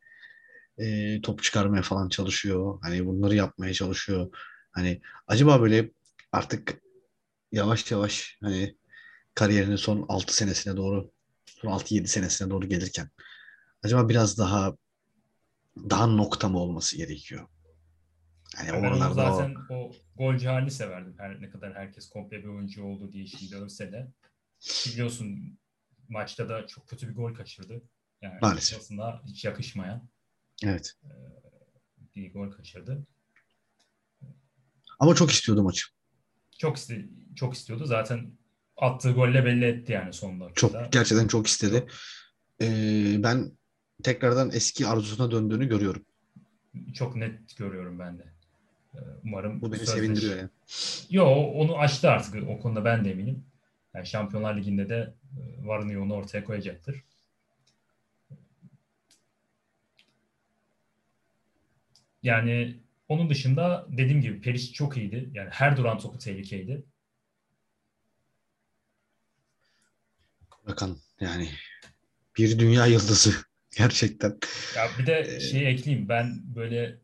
e, 0.78 1.20
top 1.20 1.42
çıkarmaya 1.42 1.82
falan 1.82 2.08
çalışıyor. 2.08 2.78
Hani 2.82 3.06
bunları 3.06 3.34
yapmaya 3.34 3.72
çalışıyor. 3.72 4.36
Hani 4.72 5.00
acaba 5.26 5.60
böyle 5.60 5.90
artık 6.32 6.82
yavaş 7.52 7.90
yavaş 7.90 8.38
hani 8.40 8.76
kariyerinin 9.34 9.76
son 9.76 10.06
6 10.08 10.34
senesine 10.36 10.76
doğru 10.76 11.12
son 11.46 11.70
6-7 11.70 12.06
senesine 12.06 12.50
doğru 12.50 12.68
gelirken 12.68 13.10
acaba 13.82 14.08
biraz 14.08 14.38
daha 14.38 14.76
daha 15.76 16.06
nokta 16.06 16.48
mı 16.48 16.58
olması 16.58 16.96
gerekiyor? 16.96 17.48
Yani 18.56 18.82
ben 18.82 18.92
onu 18.92 19.14
zaten 19.14 19.54
o... 19.70 19.74
o 19.74 19.92
golcü 20.16 20.46
halini 20.46 20.70
severdim. 20.70 21.14
Her 21.18 21.42
ne 21.42 21.50
kadar 21.50 21.74
herkes 21.74 22.08
komple 22.08 22.38
bir 22.38 22.48
oyuncu 22.48 22.84
oldu 22.84 23.12
diye 23.12 23.26
şimdi 23.26 23.56
övse 23.56 23.92
de. 23.92 24.08
Biliyorsun 24.86 25.58
maçta 26.08 26.48
da 26.48 26.66
çok 26.66 26.88
kötü 26.88 27.08
bir 27.08 27.14
gol 27.14 27.34
kaçırdı. 27.34 27.82
Yani 28.22 28.38
Maalesef. 28.42 28.78
aslında 28.78 29.22
hiç 29.26 29.44
yakışmayan. 29.44 30.08
Evet. 30.64 30.94
Bir 32.16 32.32
gol 32.32 32.50
kaçırdı. 32.50 33.06
Ama 34.98 35.14
çok 35.14 35.30
istiyordu 35.30 35.62
maçı. 35.62 35.86
Çok 36.58 36.76
iste 36.76 37.08
çok 37.36 37.54
istiyordu. 37.54 37.84
Zaten 37.86 38.38
attığı 38.76 39.12
golle 39.12 39.44
belli 39.44 39.64
etti 39.64 39.92
yani 39.92 40.12
son 40.12 40.40
dakikada. 40.40 40.82
Çok 40.82 40.92
gerçekten 40.92 41.28
çok 41.28 41.46
istedi. 41.46 41.86
Ee, 42.60 43.16
ben 43.18 43.52
tekrardan 44.02 44.50
eski 44.52 44.86
arzusuna 44.86 45.30
döndüğünü 45.30 45.68
görüyorum. 45.68 46.04
Çok 46.94 47.16
net 47.16 47.56
görüyorum 47.56 47.98
ben 47.98 48.18
de. 48.18 48.37
Ee, 48.94 48.98
umarım 49.24 49.60
bu 49.60 49.72
beni 49.72 49.78
sözleş... 49.78 49.94
sevindiriyor 49.94 50.36
yani. 50.36 50.50
Yo 51.10 51.26
onu 51.34 51.78
açtı 51.78 52.10
artık 52.10 52.48
o 52.48 52.60
konuda 52.60 52.84
ben 52.84 53.04
de 53.04 53.10
eminim. 53.10 53.44
Yani 53.94 54.06
Şampiyonlar 54.06 54.56
Ligi'nde 54.56 54.88
de 54.88 55.14
e, 55.36 55.66
varını 55.66 55.92
yoğunu 55.92 56.14
ortaya 56.14 56.44
koyacaktır. 56.44 57.04
Yani 62.22 62.80
onun 63.08 63.30
dışında 63.30 63.86
dediğim 63.88 64.20
gibi 64.20 64.40
Periş 64.40 64.72
çok 64.72 64.96
iyiydi. 64.96 65.30
Yani 65.34 65.50
her 65.50 65.76
duran 65.76 65.98
topu 65.98 66.18
tehlikeydi. 66.18 66.84
Bakın 70.66 70.98
yani 71.20 71.50
bir 72.38 72.58
dünya 72.58 72.86
yıldızı 72.86 73.34
gerçekten. 73.76 74.38
Ya 74.76 74.88
bir 74.98 75.06
de 75.06 75.40
şey 75.40 75.70
ekleyeyim 75.70 76.08
ben 76.08 76.40
böyle 76.56 76.98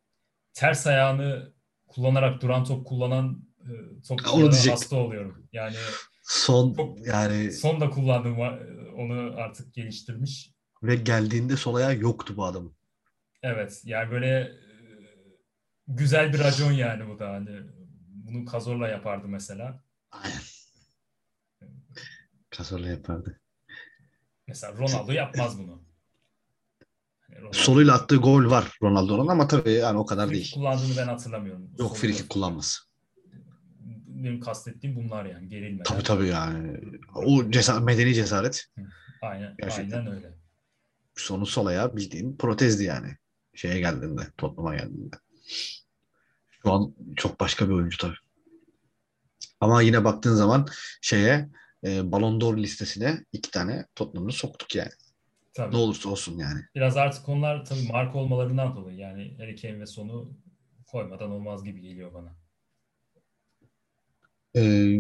ters 0.55 0.87
ayağını 0.87 1.54
kullanarak 1.95 2.43
duran 2.43 2.65
top 2.65 2.87
kullanan 2.87 3.49
e, 3.61 4.03
topçulara 4.09 4.73
hasta 4.73 4.97
oluyorum. 4.97 5.49
Yani 5.53 5.77
son 6.23 6.75
çok, 6.75 7.07
yani 7.07 7.53
son 7.53 7.81
da 7.81 7.91
kullandım 7.91 8.39
onu 8.97 9.35
artık 9.37 9.75
geliştirmiş. 9.75 10.55
Ve 10.83 10.97
geldiğinde 10.97 11.57
sol 11.57 11.75
ayağı 11.75 11.97
yoktu 11.99 12.35
bu 12.37 12.45
adamın. 12.45 12.77
Evet 13.43 13.83
yani 13.85 14.11
böyle 14.11 14.53
güzel 15.89 16.33
bir 16.33 16.39
racon 16.39 16.73
yani 16.73 17.09
bu 17.09 17.19
da 17.19 17.31
hani 17.31 17.61
bunu 18.09 18.45
Kazor'la 18.45 18.89
yapardı 18.89 19.29
mesela. 19.29 19.83
Aynen. 20.11 20.41
Kazor'la 22.51 22.89
yapardı. 22.89 23.41
Mesela 24.47 24.73
Ronaldo 24.73 25.13
yapmaz 25.13 25.59
bunu. 25.59 25.85
Soluyla 27.53 27.95
attığı 27.95 28.17
gol 28.17 28.51
var 28.51 28.79
Ronaldo'nun 28.83 29.29
ama 29.29 29.49
tabii 29.49 29.73
yani 29.73 29.99
o 29.99 30.07
kadar 30.07 30.31
değil. 30.31 30.55
kullandığını 30.55 30.97
ben 30.97 31.07
hatırlamıyorum. 31.07 31.71
Yok 31.79 31.97
frikik 31.97 32.31
kullanmaz. 32.31 32.81
Benim 34.07 34.41
kastettiğim 34.41 34.97
bunlar 34.97 35.25
yani 35.25 35.49
gerilme. 35.49 35.83
Tabii 35.83 36.03
tabii 36.03 36.29
yani. 36.29 36.81
O 37.15 37.51
cesaret, 37.51 37.83
medeni 37.83 38.15
cesaret. 38.15 38.67
Aynen, 39.23 39.55
Gerçekten. 39.59 39.99
aynen 39.99 40.13
öyle. 40.15 40.35
Sonu 41.17 41.47
sol 41.47 41.67
ayağı 41.67 41.97
bildiğin 41.97 42.37
protezdi 42.37 42.85
yani. 42.85 43.17
Şeye 43.55 43.79
geldiğinde, 43.81 44.23
Tottenham'a 44.39 44.77
geldiğinde. 44.77 45.17
Şu 46.51 46.73
an 46.73 46.95
çok 47.17 47.41
başka 47.41 47.69
bir 47.69 47.75
oyuncu 47.75 47.99
tabii. 47.99 48.17
Ama 49.61 49.83
yine 49.83 50.05
baktığın 50.05 50.35
zaman 50.35 50.67
şeye 51.01 51.49
e, 51.85 52.13
Ballon 52.13 52.41
d'Or 52.41 52.57
listesine 52.59 53.25
iki 53.33 53.51
tane 53.51 53.87
Tottenham'ı 53.95 54.33
soktuk 54.33 54.75
yani. 54.75 54.91
Tabii. 55.55 55.75
Ne 55.75 55.79
olursa 55.79 56.09
olsun 56.09 56.39
yani. 56.39 56.61
Biraz 56.75 56.97
artık 56.97 57.25
konular 57.25 57.65
tabii 57.65 57.89
marka 57.93 58.19
olmalarından 58.19 58.77
dolayı 58.77 58.99
yani 58.99 59.37
Harry 59.39 59.57
Kane 59.57 59.81
ve 59.81 59.87
sonu 59.87 60.33
koymadan 60.87 61.31
olmaz 61.31 61.65
gibi 61.65 61.81
geliyor 61.81 62.15
bana. 62.15 62.37
Ee, 64.57 64.99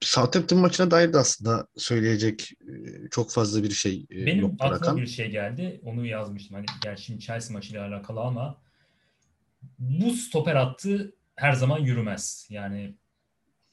Southampton 0.00 0.58
maçına 0.58 0.90
dair 0.90 1.12
de 1.12 1.18
aslında 1.18 1.68
söyleyecek 1.76 2.52
e, 2.60 3.08
çok 3.10 3.30
fazla 3.30 3.62
bir 3.62 3.70
şey 3.70 4.06
e, 4.10 4.26
Benim 4.26 4.40
yok 4.40 4.54
aklıma 4.58 4.74
Rakan. 4.74 4.96
bir 4.96 5.06
şey 5.06 5.30
geldi. 5.30 5.80
Onu 5.84 6.06
yazmıştım. 6.06 6.54
Hani 6.54 6.66
gerçi 6.82 7.04
şimdi 7.04 7.20
Chelsea 7.20 7.52
maçıyla 7.52 7.86
alakalı 7.88 8.20
ama 8.20 8.62
bu 9.78 10.10
stoper 10.10 10.56
hattı 10.56 11.14
her 11.36 11.52
zaman 11.52 11.78
yürümez. 11.78 12.46
Yani 12.50 12.94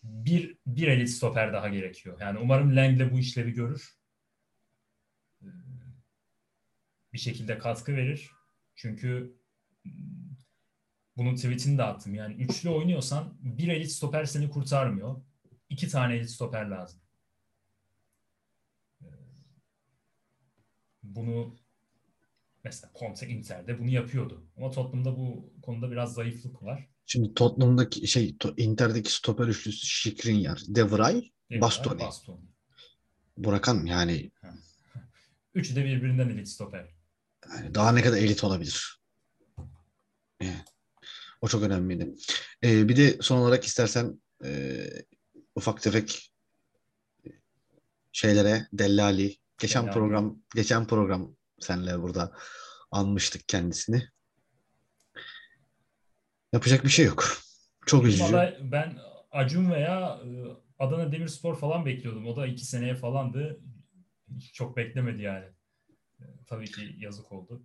bir 0.03 0.57
bir 0.67 0.87
elit 0.87 1.09
stoper 1.09 1.53
daha 1.53 1.69
gerekiyor. 1.69 2.17
Yani 2.21 2.39
umarım 2.39 2.75
Langley 2.75 3.11
bu 3.11 3.19
işlevi 3.19 3.51
görür. 3.51 3.95
Ee, 5.41 5.45
Bir 7.13 7.17
şekilde 7.19 7.57
katkı 7.57 7.95
verir. 7.95 8.31
Çünkü 8.75 9.37
bunun 11.17 11.35
tweetini 11.35 11.77
de 11.77 11.83
attım. 11.83 12.15
Yani 12.15 12.33
üçlü 12.33 12.69
oynuyorsan 12.69 13.37
bir 13.41 13.67
elit 13.67 13.91
stoper 13.91 14.25
seni 14.25 14.49
kurtarmıyor. 14.49 15.21
İki 15.69 15.87
tane 15.87 16.15
elit 16.15 16.29
stoper 16.29 16.65
lazım. 16.65 17.01
Ee, 19.01 19.05
Bunu 21.03 21.55
mesela 22.63 22.91
Conte 22.99 23.27
Inter'de 23.27 23.79
bunu 23.79 23.89
yapıyordu. 23.89 24.47
Ama 24.57 24.71
Tottenham'da 24.71 25.17
bu 25.17 25.53
konuda 25.61 25.91
biraz 25.91 26.13
zayıflık 26.13 26.63
var. 26.63 26.87
Şimdi 27.05 27.33
Tottenham'daki 27.33 28.07
şey 28.07 28.35
Inter'deki 28.57 29.13
stoper 29.13 29.47
üçlüsü 29.47 30.11
Skriniar, 30.11 30.61
De 30.67 30.91
Vrij? 30.91 31.23
Bastoni. 31.61 31.99
Bastoni. 31.99 32.45
Burakan 33.37 33.85
yani, 33.85 34.31
Üçü 35.53 35.75
de 35.75 35.85
birbirinden 35.85 36.29
elit 36.29 36.47
stoper. 36.47 37.00
Yani 37.49 37.75
daha 37.75 37.91
ne 37.91 38.01
kadar 38.01 38.17
elit 38.17 38.43
olabilir? 38.43 39.01
Yani, 40.41 40.65
o 41.41 41.47
çok 41.47 41.63
önemliydi. 41.63 42.15
Ee, 42.63 42.89
bir 42.89 42.97
de 42.97 43.17
son 43.21 43.37
olarak 43.37 43.65
istersen 43.65 44.21
e, 44.45 44.83
ufak 45.55 45.81
tefek 45.81 46.33
şeylere 48.11 48.67
Dellali 48.73 49.37
geçen 49.57 49.83
Dellali. 49.83 49.93
program 49.93 50.39
geçen 50.55 50.87
program 50.87 51.35
senle 51.59 52.01
burada 52.01 52.35
anmıştık 52.91 53.47
kendisini. 53.47 54.07
Yapacak 56.53 56.83
bir 56.83 56.89
şey 56.89 57.05
yok. 57.05 57.37
Çok 57.85 58.05
üzücü. 58.05 58.23
Valla 58.23 58.57
ben 58.61 58.97
Acun 59.31 59.71
veya 59.71 60.19
e, 60.25 60.29
Adana 60.79 61.11
Demirspor 61.11 61.59
falan 61.59 61.85
bekliyordum. 61.85 62.27
O 62.27 62.35
da 62.35 62.47
iki 62.47 62.65
seneye 62.65 62.95
falandı. 62.95 63.59
Hiç 64.37 64.53
çok 64.53 64.77
beklemedi 64.77 65.21
yani. 65.21 65.45
Tabii 66.51 66.71
ki 66.71 66.95
yazık 66.97 67.31
oldu. 67.31 67.63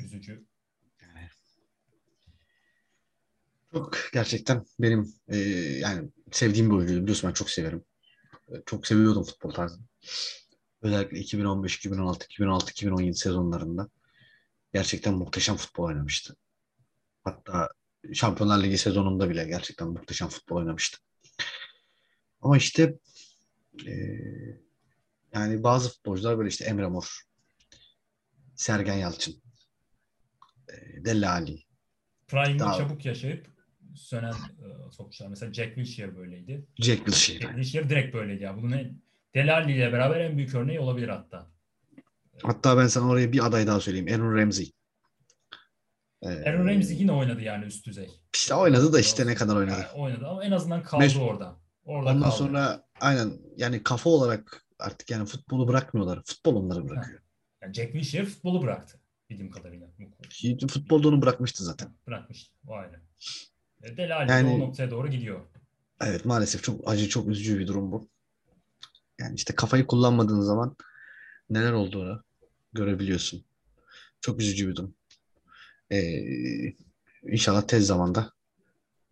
Üzücü. 0.00 0.46
Çok 3.72 3.98
gerçekten 4.12 4.64
benim 4.80 5.14
e, 5.28 5.36
yani 5.78 6.10
sevdiğim 6.32 6.70
bir 6.70 6.74
oyuncu 6.74 7.02
biliyorsun 7.02 7.28
ben 7.28 7.34
çok 7.34 7.50
severim. 7.50 7.84
Çok 8.66 8.86
seviyordum 8.86 9.22
futbol 9.22 9.50
tarzını. 9.50 9.84
Özellikle 10.82 11.18
2015, 11.18 11.76
2016, 11.76 12.24
2016, 12.24 12.70
2017 12.70 13.16
sezonlarında 13.16 13.88
gerçekten 14.72 15.14
muhteşem 15.14 15.56
futbol 15.56 15.84
oynamıştı. 15.84 16.36
Hatta 17.24 17.68
Şampiyonlar 18.12 18.62
Ligi 18.62 18.78
sezonunda 18.78 19.30
bile 19.30 19.44
gerçekten 19.44 19.88
muhteşem 19.88 20.28
futbol 20.28 20.56
oynamıştı. 20.56 20.98
Ama 22.42 22.56
işte 22.56 22.98
e, 23.86 23.92
yani 25.34 25.62
bazı 25.62 25.88
futbolcular 25.88 26.38
böyle 26.38 26.48
işte 26.48 26.64
Emre 26.64 26.86
Mor, 26.86 27.27
Sergen 28.58 28.94
Yalçın, 28.94 29.34
e, 30.68 31.04
Delle 31.04 31.28
Ali, 31.28 31.62
Prime'ı 32.28 32.58
Daha- 32.58 32.74
çabuk 32.78 33.04
yaşayıp 33.04 33.46
sönen 33.94 34.32
e, 34.32 34.90
topçular. 34.96 35.28
Mesela 35.28 35.52
Jack 35.52 35.74
Wilshere 35.74 36.16
böyleydi. 36.16 36.66
Jack 36.76 36.98
Wilshere. 37.06 37.38
Jack 37.40 37.54
Wilshere 37.54 37.90
direkt 37.90 38.14
böyleydi. 38.14 38.42
Ya. 38.42 38.56
Bunun 38.56 38.72
en, 38.72 39.02
Delali 39.34 39.72
ile 39.72 39.92
beraber 39.92 40.20
en 40.20 40.36
büyük 40.36 40.54
örneği 40.54 40.80
olabilir 40.80 41.08
hatta. 41.08 41.50
Hatta 42.42 42.76
ben 42.78 42.86
sana 42.86 43.08
oraya 43.08 43.32
bir 43.32 43.46
aday 43.46 43.66
daha 43.66 43.80
söyleyeyim. 43.80 44.08
Aaron 44.22 44.36
Ramsey. 44.36 44.72
Ee, 46.22 46.28
Aaron 46.28 46.66
Ramsey 46.68 46.96
yine 46.96 47.12
oynadı 47.12 47.42
yani 47.42 47.64
üst 47.64 47.86
düzey. 47.86 48.10
işte 48.34 48.54
oynadı 48.54 48.92
da 48.92 49.00
işte 49.00 49.26
ne 49.26 49.34
kadar 49.34 49.56
oynadı. 49.56 49.86
Yani 49.92 50.02
oynadı 50.02 50.26
ama 50.26 50.44
en 50.44 50.50
azından 50.50 50.82
kaldı 50.82 51.04
Mes- 51.04 51.18
orada. 51.20 51.56
Orada 51.84 52.10
Ondan 52.10 52.22
kaldı. 52.22 52.36
sonra 52.36 52.84
aynen 53.00 53.32
yani 53.56 53.82
kafa 53.82 54.10
olarak 54.10 54.66
artık 54.78 55.10
yani 55.10 55.26
futbolu 55.26 55.68
bırakmıyorlar. 55.68 56.22
Futbol 56.24 56.56
onları 56.56 56.88
bırakıyor. 56.88 57.20
Yani 57.68 57.74
Jack 57.74 57.92
Wilshere 57.92 58.24
futbolu 58.24 58.62
bıraktı 58.62 59.00
bildiğim 59.30 59.50
kadarıyla. 59.50 59.88
Futbolda 60.68 61.08
onu 61.08 61.22
bırakmıştı 61.22 61.64
zaten. 61.64 61.94
Bırakmıştı. 62.06 62.52
O 62.66 62.72
ayrı. 62.74 63.00
E, 63.82 63.96
Delali 63.96 64.30
Yani- 64.30 64.48
de 64.50 64.54
o 64.54 64.58
noktaya 64.58 64.90
doğru 64.90 65.08
gidiyor. 65.10 65.40
Evet 66.00 66.24
maalesef 66.24 66.62
çok 66.62 66.88
acı 66.90 67.08
çok 67.08 67.28
üzücü 67.28 67.58
bir 67.58 67.66
durum 67.66 67.92
bu. 67.92 68.08
Yani 69.20 69.34
işte 69.34 69.54
kafayı 69.54 69.86
kullanmadığın 69.86 70.40
zaman 70.40 70.76
neler 71.50 71.72
olduğunu 71.72 72.22
görebiliyorsun. 72.72 73.44
Çok 74.20 74.40
üzücü 74.40 74.68
bir 74.68 74.76
durum. 74.76 74.94
Ee, 75.92 76.24
inşallah 77.22 77.62
tez 77.62 77.86
zamanda 77.86 78.32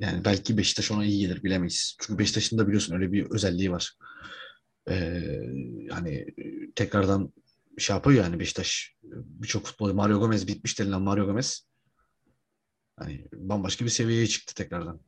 yani 0.00 0.24
belki 0.24 0.58
Beşiktaş 0.58 0.90
ona 0.90 1.04
iyi 1.04 1.20
gelir 1.20 1.42
bilemeyiz. 1.42 1.96
Çünkü 2.00 2.18
Beşiktaş'ın 2.18 2.58
da 2.58 2.66
biliyorsun 2.66 2.94
öyle 2.94 3.12
bir 3.12 3.30
özelliği 3.30 3.70
var. 3.72 3.92
Ee, 4.90 5.40
hani 5.90 6.26
tekrardan 6.74 7.32
şey 7.78 7.96
yapıyor 7.96 8.24
yani 8.24 8.40
Beşiktaş 8.40 8.96
birçok 9.02 9.66
futbol 9.66 9.92
Mario 9.92 10.20
Gomez 10.20 10.48
bitmiş 10.48 10.78
denilen 10.78 11.02
Mario 11.02 11.26
Gomez 11.26 11.68
hani 12.96 13.26
bambaşka 13.32 13.84
bir 13.84 13.90
seviyeye 13.90 14.26
çıktı 14.26 14.54
tekrardan. 14.54 15.00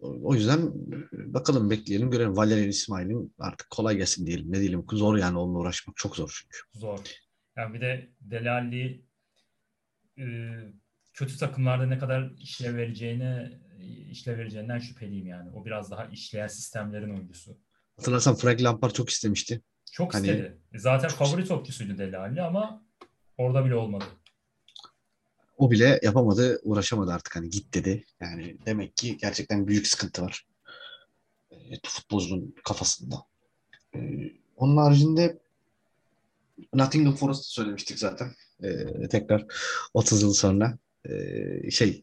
O 0.00 0.34
yüzden 0.34 0.72
bakalım 1.12 1.70
bekleyelim 1.70 2.10
görelim. 2.10 2.36
Valerian 2.36 2.68
İsmail'in 2.68 3.34
artık 3.38 3.70
kolay 3.70 3.96
gelsin 3.96 4.26
diyelim. 4.26 4.52
Ne 4.52 4.60
diyelim 4.60 4.84
zor 4.92 5.16
yani 5.16 5.38
onunla 5.38 5.58
uğraşmak 5.58 5.96
çok 5.96 6.16
zor 6.16 6.40
çünkü. 6.42 6.58
Zor. 6.80 6.98
Yani 7.56 7.74
bir 7.74 7.80
de 7.80 8.10
Delali 8.20 9.04
e, 10.18 10.24
kötü 11.12 11.38
takımlarda 11.38 11.86
ne 11.86 11.98
kadar 11.98 12.32
işlev 12.38 12.76
vereceğine 12.76 13.60
işlev 14.10 14.38
vereceğinden 14.38 14.78
şüpheliyim 14.78 15.26
yani. 15.26 15.50
O 15.50 15.64
biraz 15.64 15.90
daha 15.90 16.06
işleyen 16.06 16.46
sistemlerin 16.46 17.10
oyuncusu. 17.10 17.58
Hatırlarsan 17.96 18.34
Frank 18.34 18.62
Lampard 18.62 18.90
çok 18.90 19.10
istemişti. 19.10 19.62
Çok 19.96 20.14
Hani- 20.14 20.26
istedi. 20.26 20.56
E, 20.74 20.78
Zaten 20.78 21.08
Çok 21.08 21.18
favori 21.18 21.44
topçusuydu 21.44 21.98
Delali 21.98 22.42
ama 22.42 22.82
orada 23.38 23.64
bile 23.64 23.74
olmadı. 23.74 24.04
O 25.58 25.70
bile 25.70 26.00
yapamadı, 26.02 26.60
uğraşamadı 26.64 27.12
artık 27.12 27.36
hani 27.36 27.50
git 27.50 27.74
dedi. 27.74 28.04
Yani 28.20 28.56
demek 28.66 28.96
ki 28.96 29.16
gerçekten 29.16 29.68
büyük 29.68 29.86
sıkıntı 29.86 30.22
var. 30.22 30.46
E, 31.50 31.56
futbolcunun 31.86 32.54
kafasında. 32.64 33.16
E, 33.94 33.98
onun 34.56 34.76
haricinde 34.76 35.38
Nottingham 36.74 37.14
Forest 37.14 37.44
söylemiştik 37.44 37.98
zaten. 37.98 38.28
E, 38.62 39.08
tekrar 39.08 39.44
30 39.94 40.22
yıl 40.22 40.32
sonra 40.32 40.78
e, 41.04 41.70
şey 41.70 42.02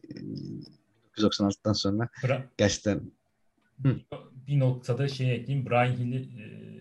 1996'dan 1.16 1.72
sonra 1.72 2.08
Bra- 2.22 2.42
gerçekten 2.56 3.00
bir 4.48 4.58
noktada 4.58 5.08
şey 5.08 5.34
ekleyeyim. 5.34 5.66
Brian 5.70 5.92
Hill'i 5.96 6.42
e, 6.42 6.73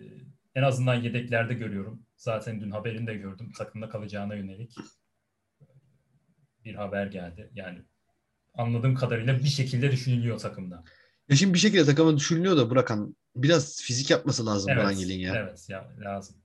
en 0.56 0.63
azından 0.63 0.96
yedeklerde 0.96 1.54
görüyorum. 1.54 2.06
Zaten 2.18 2.62
dün 2.62 2.72
haberini 2.72 3.08
de 3.08 3.16
gördüm. 3.16 3.52
Takımda 3.58 3.89
kalacağına 3.89 4.36
yönelik 4.36 4.76
bir 6.66 6.76
haber 6.76 7.08
geldi. 7.08 7.50
Yani 7.54 7.82
anladığım 8.54 8.96
kadarıyla 8.96 9.39
bir 9.39 9.50
şekilde 9.50 9.92
düşünülüyor 9.92 10.39
takımda. 10.39 10.84
ya 11.30 11.36
şimdi 11.36 11.54
bir 11.54 11.60
şekilde 11.60 11.86
takıma 11.86 12.18
düşünülüyor 12.18 12.58
da 12.58 12.70
bırakan 12.70 13.16
biraz 13.36 13.82
fizik 13.82 14.10
yapması 14.10 14.46
lazım 14.46 14.72
Evet, 14.72 14.86
Brian 14.86 15.00
Hill'in 15.00 15.20
ya. 15.20 15.36
evet 15.36 15.70
ya 15.70 15.92
lazım. 16.00 16.36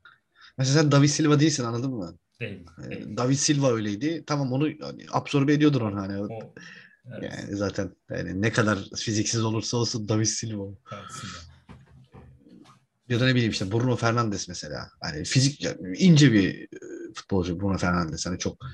Mesela 0.58 0.82
sen 0.82 0.92
David 0.92 1.08
Silva 1.08 1.40
değilsin 1.40 1.64
anladın 1.64 1.94
mı? 1.94 2.18
Değil. 2.40 2.66
E, 2.86 2.90
değil. 2.90 3.16
David 3.16 3.34
Silva 3.34 3.72
öyleydi. 3.72 4.24
Tamam 4.26 4.52
onu 4.52 4.68
hani, 4.80 5.06
absorbe 5.12 5.52
ediyordur 5.52 5.80
onu 5.80 6.00
hani. 6.00 6.22
O, 6.22 6.54
evet, 7.06 7.32
Yani 7.32 7.56
zaten 7.56 7.90
yani 8.10 8.42
ne 8.42 8.52
kadar 8.52 8.78
fiziksiz 8.96 9.44
olursa 9.44 9.76
olsun 9.76 10.08
David 10.08 10.24
Silva. 10.24 10.62
o. 10.62 10.78
tartışılıyor. 10.90 11.42
Ya 13.08 13.20
da 13.20 13.26
ne 13.26 13.34
bileyim 13.34 13.50
işte 13.50 13.72
Bruno 13.72 13.96
Fernandes 13.96 14.48
mesela. 14.48 14.88
Hani 15.00 15.24
fizik 15.24 15.66
ince 15.96 16.32
bir 16.32 16.62
e, 16.62 16.68
futbolcu 17.14 17.60
Bruno 17.60 17.78
Fernandes. 17.78 18.26
Hani 18.26 18.38
çok 18.38 18.64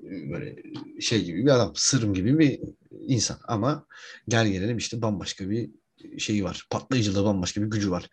e, 0.00 0.30
böyle 0.30 0.56
şey 1.00 1.24
gibi 1.24 1.46
bir 1.46 1.50
adam. 1.50 1.72
Sırım 1.76 2.14
gibi 2.14 2.38
bir 2.38 2.60
insan. 3.00 3.38
Ama 3.48 3.86
gel 4.28 4.48
gelelim 4.48 4.76
işte 4.76 5.02
bambaşka 5.02 5.50
bir 5.50 5.70
şeyi 6.18 6.44
var. 6.44 6.66
Patlayıcılığı 6.70 7.24
bambaşka 7.24 7.62
bir 7.62 7.66
gücü 7.66 7.90
var. 7.90 8.08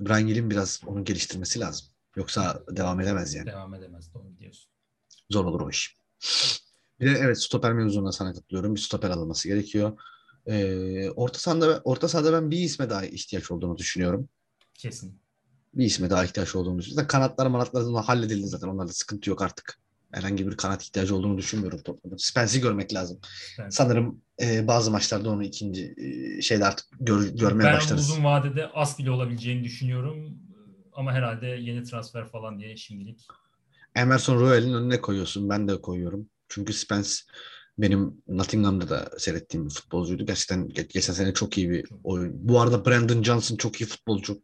Brian 0.00 0.26
Gill'in 0.26 0.50
biraz 0.50 0.80
onu 0.86 1.04
geliştirmesi 1.04 1.60
lazım. 1.60 1.86
Yoksa 2.16 2.62
devam 2.70 3.00
edemez 3.00 3.34
yani. 3.34 3.46
Devam 3.46 3.74
edemez. 3.74 4.14
Doğru 4.14 4.38
diyorsun. 4.38 4.70
Zor 5.30 5.44
olur 5.44 5.60
o 5.60 5.70
iş. 5.70 5.96
Bir 7.00 7.06
de 7.06 7.18
evet 7.18 7.42
stoper 7.42 7.72
mevzuna 7.72 8.12
sana 8.12 8.32
katılıyorum. 8.32 8.74
Bir 8.74 8.80
stoper 8.80 9.10
alınması 9.10 9.48
gerekiyor. 9.48 9.98
Ee, 10.46 11.10
orta 11.10 11.38
sahada 11.38 11.80
orta 11.84 12.08
sahada 12.08 12.32
ben 12.32 12.50
bir 12.50 12.58
isme 12.58 12.90
daha 12.90 13.06
ihtiyaç 13.06 13.50
olduğunu 13.50 13.78
düşünüyorum. 13.78 14.28
Kesin. 14.76 15.18
Bir 15.74 15.84
isme 15.84 16.10
daha 16.10 16.24
ihtiyaç 16.24 16.54
olduğunu 16.54 16.78
düşünüyorum. 16.78 17.08
Kanatlar 17.08 17.46
manatlar 17.46 18.04
halledildi 18.04 18.46
zaten. 18.46 18.68
Onlarda 18.68 18.92
sıkıntı 18.92 19.30
yok 19.30 19.42
artık. 19.42 19.78
Herhangi 20.12 20.46
bir 20.46 20.56
kanat 20.56 20.82
ihtiyacı 20.84 21.16
olduğunu 21.16 21.38
düşünmüyorum 21.38 21.78
Tottenham'ın. 21.82 22.16
Spence'i 22.16 22.60
görmek 22.62 22.94
lazım. 22.94 23.18
Ben, 23.58 23.68
Sanırım 23.68 24.20
e, 24.42 24.66
bazı 24.66 24.90
maçlarda 24.90 25.30
onu 25.30 25.44
ikinci 25.44 25.94
e, 25.96 26.42
şeyde 26.42 26.64
artık 26.64 26.86
gör, 27.00 27.28
görmeye 27.28 27.64
ben 27.64 27.74
başlarız. 27.74 28.10
uzun 28.10 28.24
vadede 28.24 28.66
az 28.74 28.98
bile 28.98 29.10
olabileceğini 29.10 29.64
düşünüyorum. 29.64 30.38
Ama 30.92 31.12
herhalde 31.12 31.46
yeni 31.46 31.84
transfer 31.84 32.24
falan 32.28 32.58
diye 32.58 32.76
şimdilik 32.76 33.26
Emerson 33.94 34.40
Royal'in 34.40 34.72
önüne 34.74 35.00
koyuyorsun. 35.00 35.48
Ben 35.48 35.68
de 35.68 35.80
koyuyorum. 35.80 36.30
Çünkü 36.48 36.72
Spence 36.72 37.10
benim 37.78 38.22
Nottingham'da 38.28 38.88
da 38.88 39.10
seyrettiğim 39.18 39.68
bir 39.68 39.74
futbolcuydu. 39.74 40.26
Gerçekten 40.26 40.68
ge- 40.68 40.92
geçen 40.92 41.12
sene 41.12 41.34
çok 41.34 41.58
iyi 41.58 41.70
bir 41.70 41.88
oyun. 42.04 42.48
Bu 42.48 42.60
arada 42.60 42.84
Brandon 42.86 43.22
Johnson 43.22 43.56
çok 43.56 43.80
iyi 43.80 43.86
futbolcu. 43.86 44.42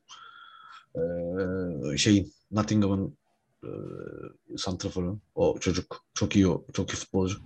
Ee, 0.96 1.96
şeyin 1.96 2.32
Nottingham'ın 2.50 3.18
e, 3.64 3.68
santraforu. 4.56 5.20
O 5.34 5.58
çocuk 5.60 6.04
çok 6.14 6.36
iyi 6.36 6.48
o. 6.48 6.66
Çok 6.72 6.90
iyi 6.90 6.96
futbolcu. 6.96 7.38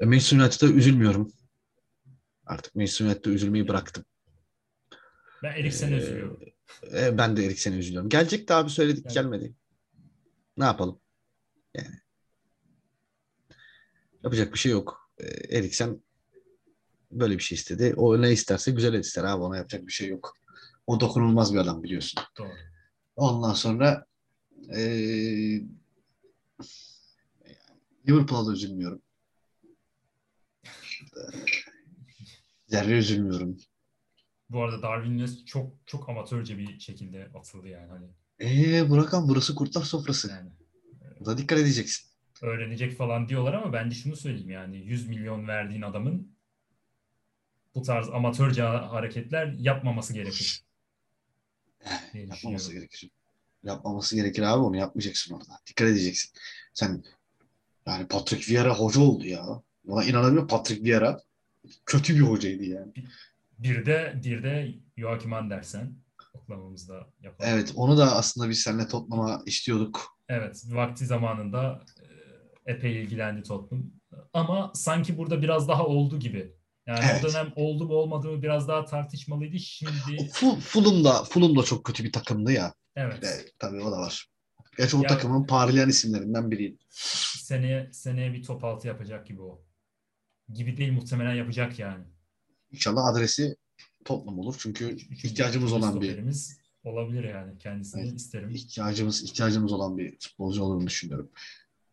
E, 0.00 0.06
Manchester 0.06 0.38
United'a 0.38 0.70
üzülmüyorum. 0.72 1.32
Artık 2.46 2.74
Manchester 2.74 3.06
United'da 3.06 3.30
üzülmeyi 3.30 3.68
bıraktım. 3.68 4.04
ben 5.42 5.52
Eriksen'e 5.52 5.94
Ee, 5.94 5.98
üzülüyorum. 5.98 6.40
E, 6.94 7.18
ben 7.18 7.36
de 7.36 7.44
Eriksen'e 7.46 7.76
üzülüyorum. 7.76 8.08
Gelecekti 8.08 8.54
abi 8.54 8.70
söyledik 8.70 9.02
Evet. 9.06 9.14
gelmedi. 9.14 9.54
Ne 10.56 10.64
yapalım? 10.64 11.00
Yani. 11.74 11.94
Yapacak 14.24 14.52
bir 14.52 14.58
şey 14.58 14.72
yok. 14.72 15.10
E, 15.18 15.56
Eriksen 15.58 16.02
böyle 17.10 17.34
bir 17.38 17.42
şey 17.42 17.56
istedi. 17.56 17.94
O 17.96 18.22
ne 18.22 18.32
isterse 18.32 18.70
güzel 18.70 18.94
ister 18.94 19.24
abi. 19.24 19.42
Ona 19.42 19.56
yapacak 19.56 19.86
bir 19.86 19.92
şey 19.92 20.08
yok. 20.08 20.34
O 20.86 21.00
dokunulmaz 21.00 21.54
bir 21.54 21.58
adam 21.58 21.82
biliyorsun. 21.82 22.22
Doğru. 22.38 22.48
Ondan 23.16 23.52
sonra 23.54 24.06
e, 24.76 24.80
Liverpool'a 28.08 28.46
da 28.46 28.52
üzülmüyorum. 28.52 29.02
Zerre 32.66 32.98
üzülmüyorum. 32.98 33.56
Bu 34.50 34.62
arada 34.62 34.82
Darwin 34.82 35.18
Nunez 35.18 35.44
çok 35.46 35.72
çok 35.86 36.08
amatörce 36.08 36.58
bir 36.58 36.80
şekilde 36.80 37.30
atıldı 37.34 37.68
yani 37.68 37.88
hani. 37.90 38.06
Eee 38.40 38.90
Burakan 38.90 39.28
burası 39.28 39.54
kurtlar 39.54 39.82
sofrası. 39.82 40.30
Yani 40.30 40.50
Buna 41.20 41.38
dikkat 41.38 41.58
edeceksin. 41.58 42.10
öğrenecek 42.42 42.96
falan 42.96 43.28
diyorlar 43.28 43.52
ama 43.54 43.72
ben 43.72 43.90
de 43.90 43.94
şunu 43.94 44.16
söyleyeyim 44.16 44.50
yani 44.50 44.76
100 44.76 45.08
milyon 45.08 45.48
verdiğin 45.48 45.82
adamın 45.82 46.32
bu 47.74 47.82
tarz 47.82 48.08
amatörce 48.08 48.62
hareketler 48.62 49.46
yapmaması 49.52 50.14
gerekir. 50.14 50.62
Yapmaması 52.14 52.72
gerekir. 52.72 53.10
Yapmaması 53.64 54.16
gerekir 54.16 54.42
abi 54.42 54.62
onu 54.62 54.76
yapmayacaksın 54.76 55.34
orada. 55.34 55.58
Dikkat 55.66 55.88
edeceksin. 55.88 56.32
Sen 56.74 57.04
yani 57.86 58.06
Patrick 58.06 58.52
Vieira 58.52 58.74
hoca 58.74 59.00
oldu 59.00 59.26
ya. 59.26 59.62
Buna 59.84 60.04
inanamıyorum 60.04 60.48
Patrick 60.48 60.84
Vieira 60.84 61.20
kötü 61.86 62.14
bir 62.14 62.20
hocaydı 62.20 62.64
yani. 62.64 62.92
Bir 63.58 63.86
de 63.86 64.20
bir 64.24 64.42
de 64.42 64.74
Joachim 64.96 65.32
Andersen 65.32 65.94
oklamamızda 66.34 66.94
yapalım. 67.20 67.50
Evet 67.54 67.72
onu 67.76 67.98
da 67.98 68.16
aslında 68.16 68.48
biz 68.48 68.60
seninle 68.60 68.88
Tottenham'a 68.88 69.42
istiyorduk. 69.46 70.18
Evet, 70.28 70.62
vakti 70.66 71.06
zamanında 71.06 71.84
e, 72.66 72.72
epey 72.72 73.02
ilgilendi 73.02 73.42
Tottenham. 73.42 73.90
Ama 74.32 74.72
sanki 74.74 75.18
burada 75.18 75.42
biraz 75.42 75.68
daha 75.68 75.86
oldu 75.86 76.18
gibi. 76.18 76.52
Yani 76.86 76.98
Evet. 77.12 77.24
o 77.24 77.28
dönem 77.28 77.52
oldu 77.56 77.84
mu 77.86 77.94
olmadı 77.94 78.28
mı 78.28 78.42
biraz 78.42 78.68
daha 78.68 78.84
tartışmalıydı. 78.84 79.58
Şimdi 79.58 79.90
Fu- 80.32 80.60
Fulham 80.60 81.04
da, 81.56 81.62
çok 81.64 81.84
kötü 81.84 82.04
bir 82.04 82.12
takımdı 82.12 82.52
ya. 82.52 82.74
evet 82.96 83.24
E, 83.24 83.28
tabii 83.58 83.80
o 83.80 83.92
da 83.92 83.98
var. 83.98 84.28
Gerçi 84.78 84.96
o 84.96 85.02
Ya- 85.02 85.08
takımın 85.08 85.46
parlayan 85.46 85.88
isimlerinden 85.88 86.50
biriydi. 86.50 86.78
seneye 87.38 87.90
seneye 87.92 88.32
bir 88.32 88.42
top 88.42 88.64
altı 88.64 88.88
yapacak 88.88 89.26
gibi 89.26 89.42
o. 89.42 89.62
Gibi 90.52 90.76
değil 90.76 90.92
muhtemelen 90.92 91.34
yapacak 91.34 91.78
yani. 91.78 92.04
İnşallah 92.72 93.04
adresi 93.06 93.56
Tottenham 94.04 94.38
olur. 94.38 94.54
Çünkü 94.58 94.84
Üçüncü- 94.88 95.26
ihtiyacımız 95.28 95.72
olan 95.72 96.00
bir 96.00 96.18
olabilir 96.84 97.24
yani. 97.24 97.58
Kendisini 97.58 98.02
Evet. 98.02 98.16
isterim. 98.16 98.50
ihtiyacımız 98.50 99.22
ihtiyacımız 99.22 99.72
olan 99.72 99.98
bir 99.98 100.16
futbolcu 100.20 100.62
olduğunu 100.62 100.86
düşünüyorum. 100.86 101.30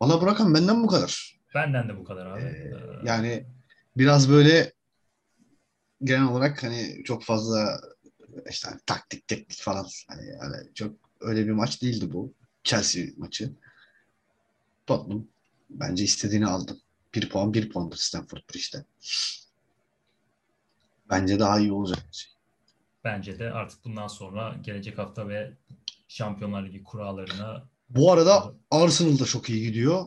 Valla 0.02 0.22
Burak'ım 0.22 0.54
benden 0.54 0.84
bu 0.84 0.88
kadar. 0.88 1.40
Benden 1.56 1.90
de 1.90 1.98
bu 1.98 2.04
kadar 2.04 2.26
abi. 2.26 2.42
Ee, 2.42 2.46
Ee, 2.46 3.08
yani 3.08 3.46
biraz 3.98 4.30
böyle 4.30 4.74
genel 6.04 6.28
olarak 6.28 6.64
hani 6.64 7.02
çok 7.06 7.24
fazla 7.24 7.82
işte 8.50 8.70
hani 8.70 8.80
taktik 8.86 9.28
teknik 9.28 9.62
falan 9.62 9.88
hani 10.08 10.28
yani 10.28 10.74
çok 10.74 10.96
öyle 11.20 11.46
bir 11.46 11.52
maç 11.52 11.82
değildi 11.82 12.14
bu. 12.14 12.34
Chelsea 12.64 13.06
maçı. 13.18 13.54
Tottenham 14.88 15.26
bence 15.70 16.04
istediğini 16.04 16.48
aldı. 16.48 16.78
Bir 17.16 17.30
puan 17.30 17.54
bir 17.54 17.70
puandır 17.70 17.98
Stamford 17.98 18.42
Bridge'de. 18.54 18.86
Bence 21.10 21.40
daha 21.40 21.60
iyi 21.60 21.72
olacak. 21.72 22.00
bence 23.04 23.40
de 23.40 23.52
artık 23.52 23.86
bundan 23.86 24.08
sonra 24.08 24.56
gelecek 24.64 24.98
hafta 24.98 25.28
ve 25.28 25.54
Şampiyonlar 26.08 26.66
Ligi 26.66 26.84
kurallarına 26.84 27.70
Bu 27.90 28.12
arada 28.12 28.54
Arsenal 28.72 29.20
da 29.20 29.26
çok 29.26 29.50
iyi 29.50 29.68
gidiyor. 29.68 30.06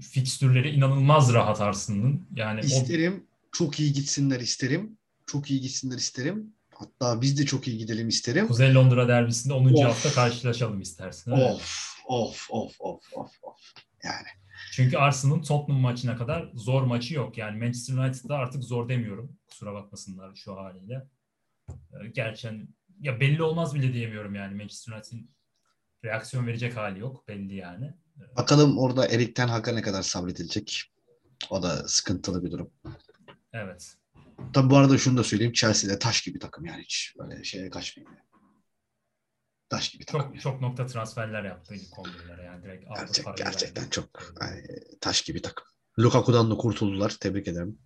fikstürleri 0.00 0.70
inanılmaz 0.70 1.32
rahat 1.32 1.60
Arsenal'ın. 1.60 2.26
Yani 2.36 2.60
o 2.60 2.64
İsterim. 2.64 3.26
Çok 3.52 3.80
iyi 3.80 3.92
gitsinler 3.92 4.40
isterim. 4.40 4.98
Çok 5.26 5.50
iyi 5.50 5.60
gitsinler 5.60 5.96
isterim. 5.96 6.54
Hatta 6.74 7.20
biz 7.20 7.38
de 7.38 7.46
çok 7.46 7.68
iyi 7.68 7.78
gidelim 7.78 8.08
isterim. 8.08 8.46
Kuzey 8.48 8.74
Londra 8.74 9.08
derbisinde 9.08 9.54
10. 9.54 9.74
Of. 9.74 9.84
hafta 9.84 10.10
karşılaşalım 10.12 10.80
istersin. 10.80 11.30
Of, 11.30 11.96
of, 12.06 12.50
of, 12.50 12.80
of, 12.80 13.12
of, 13.12 13.30
of. 13.42 13.58
Yani 14.04 14.26
Çünkü 14.72 14.96
Arsenal'ın 14.96 15.42
Tottenham 15.42 15.82
maçına 15.82 16.16
kadar 16.16 16.50
zor 16.54 16.82
maçı 16.82 17.14
yok. 17.14 17.38
Yani 17.38 17.58
Manchester 17.58 17.94
United'da 17.94 18.36
artık 18.36 18.64
zor 18.64 18.88
demiyorum. 18.88 19.36
Kusura 19.48 19.74
bakmasınlar 19.74 20.34
şu 20.34 20.56
haliyle. 20.56 21.08
Ee, 21.70 22.08
Gerçekten 22.14 22.68
ya 23.00 23.20
belli 23.20 23.42
olmaz 23.42 23.74
bile 23.74 23.92
diyemiyorum 23.92 24.34
yani. 24.34 24.54
Manchester 24.54 24.92
United'in 24.92 25.30
reaksiyon 26.04 26.46
verecek 26.46 26.76
hali 26.76 26.98
yok. 26.98 27.28
Belli 27.28 27.54
yani. 27.54 27.94
bakalım 28.36 28.78
orada 28.78 29.06
Erik 29.06 29.36
Ten 29.36 29.48
Hag'a 29.48 29.72
ne 29.72 29.82
kadar 29.82 30.02
sabredilecek. 30.02 30.92
O 31.50 31.62
da 31.62 31.88
sıkıntılı 31.88 32.44
bir 32.44 32.50
durum. 32.50 32.70
Evet. 33.52 33.96
Tabii 34.52 34.70
bu 34.70 34.76
arada 34.76 34.98
şunu 34.98 35.16
da 35.16 35.24
söyleyeyim. 35.24 35.52
Chelsea'de 35.52 35.98
taş 35.98 36.22
gibi 36.22 36.38
takım 36.38 36.64
yani 36.64 36.82
hiç 36.82 37.14
böyle 37.18 37.44
şeye 37.44 37.70
kaçmayın. 37.70 38.10
yani. 38.10 38.22
Taş 39.68 39.88
gibi 39.90 40.04
takım. 40.04 40.20
Çok 40.20 40.30
yani. 40.34 40.42
çok 40.42 40.60
nokta 40.60 40.86
transferler 40.86 41.44
yaptı 41.44 41.74
ilk 41.74 41.92
11'lere 41.92 42.44
yani 42.44 42.62
direkt 42.62 42.84
Gerçek, 42.96 43.36
gerçekten 43.36 43.82
verdi. 43.82 43.94
çok 43.94 44.34
yani, 44.40 44.62
taş 45.00 45.22
gibi 45.22 45.42
takım. 45.42 45.66
Lukaku'dan 45.98 46.50
da 46.50 46.56
kurtuldular. 46.56 47.10
Tebrik 47.20 47.48
ederim. 47.48 47.78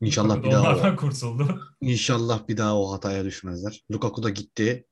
İnşallah 0.00 0.36
bir 0.42 0.50
Lukaku 0.50 0.82
daha 0.82 0.92
o, 0.92 0.96
kurtuldu. 0.96 1.60
İnşallah 1.80 2.48
bir 2.48 2.56
daha 2.56 2.78
o 2.78 2.92
hataya 2.92 3.24
düşmezler. 3.24 3.84
Lukaku 3.90 4.22
da 4.22 4.30
gitti. 4.30 4.86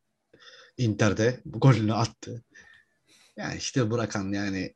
Inter'de 0.77 1.41
golünü 1.45 1.95
attı. 1.95 2.45
Yani 3.37 3.57
işte 3.57 3.91
bırakan 3.91 4.33
yani 4.33 4.75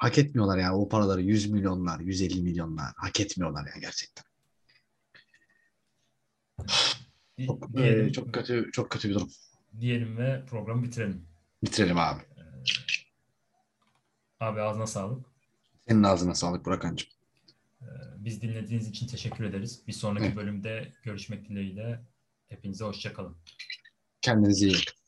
hak 0.00 0.18
etmiyorlar 0.18 0.58
ya 0.58 0.76
o 0.76 0.88
paraları 0.88 1.22
100 1.22 1.50
milyonlar, 1.50 2.00
150 2.00 2.42
milyonlar 2.42 2.92
hak 2.96 3.20
etmiyorlar 3.20 3.66
ya 3.66 3.80
gerçekten. 3.80 4.24
Çok, 7.46 7.76
diyelim, 7.76 8.06
e, 8.06 8.12
çok 8.12 8.34
kötü 8.34 8.70
çok 8.72 8.90
kötü 8.90 9.08
bir 9.08 9.14
durum. 9.14 9.30
diyelim 9.80 10.16
ve 10.18 10.44
programı 10.46 10.82
bitirelim. 10.82 11.26
Bitirelim 11.64 11.98
abi. 11.98 12.22
Abi 14.40 14.60
ağzına 14.60 14.86
sağlık. 14.86 15.26
Senin 15.88 16.02
ağzına 16.02 16.34
sağlık 16.34 16.66
Burakancığım. 16.66 17.08
Biz 18.16 18.42
dinlediğiniz 18.42 18.88
için 18.88 19.06
teşekkür 19.06 19.44
ederiz. 19.44 19.82
Bir 19.86 19.92
sonraki 19.92 20.26
Evet. 20.26 20.36
bölümde 20.36 20.92
görüşmek 21.02 21.48
dileğiyle. 21.48 22.00
Hepinize 22.48 22.84
hoşçakalın. 22.84 23.36
Kendinize 24.20 24.66
iyi 24.66 24.74
bakın. 24.74 24.99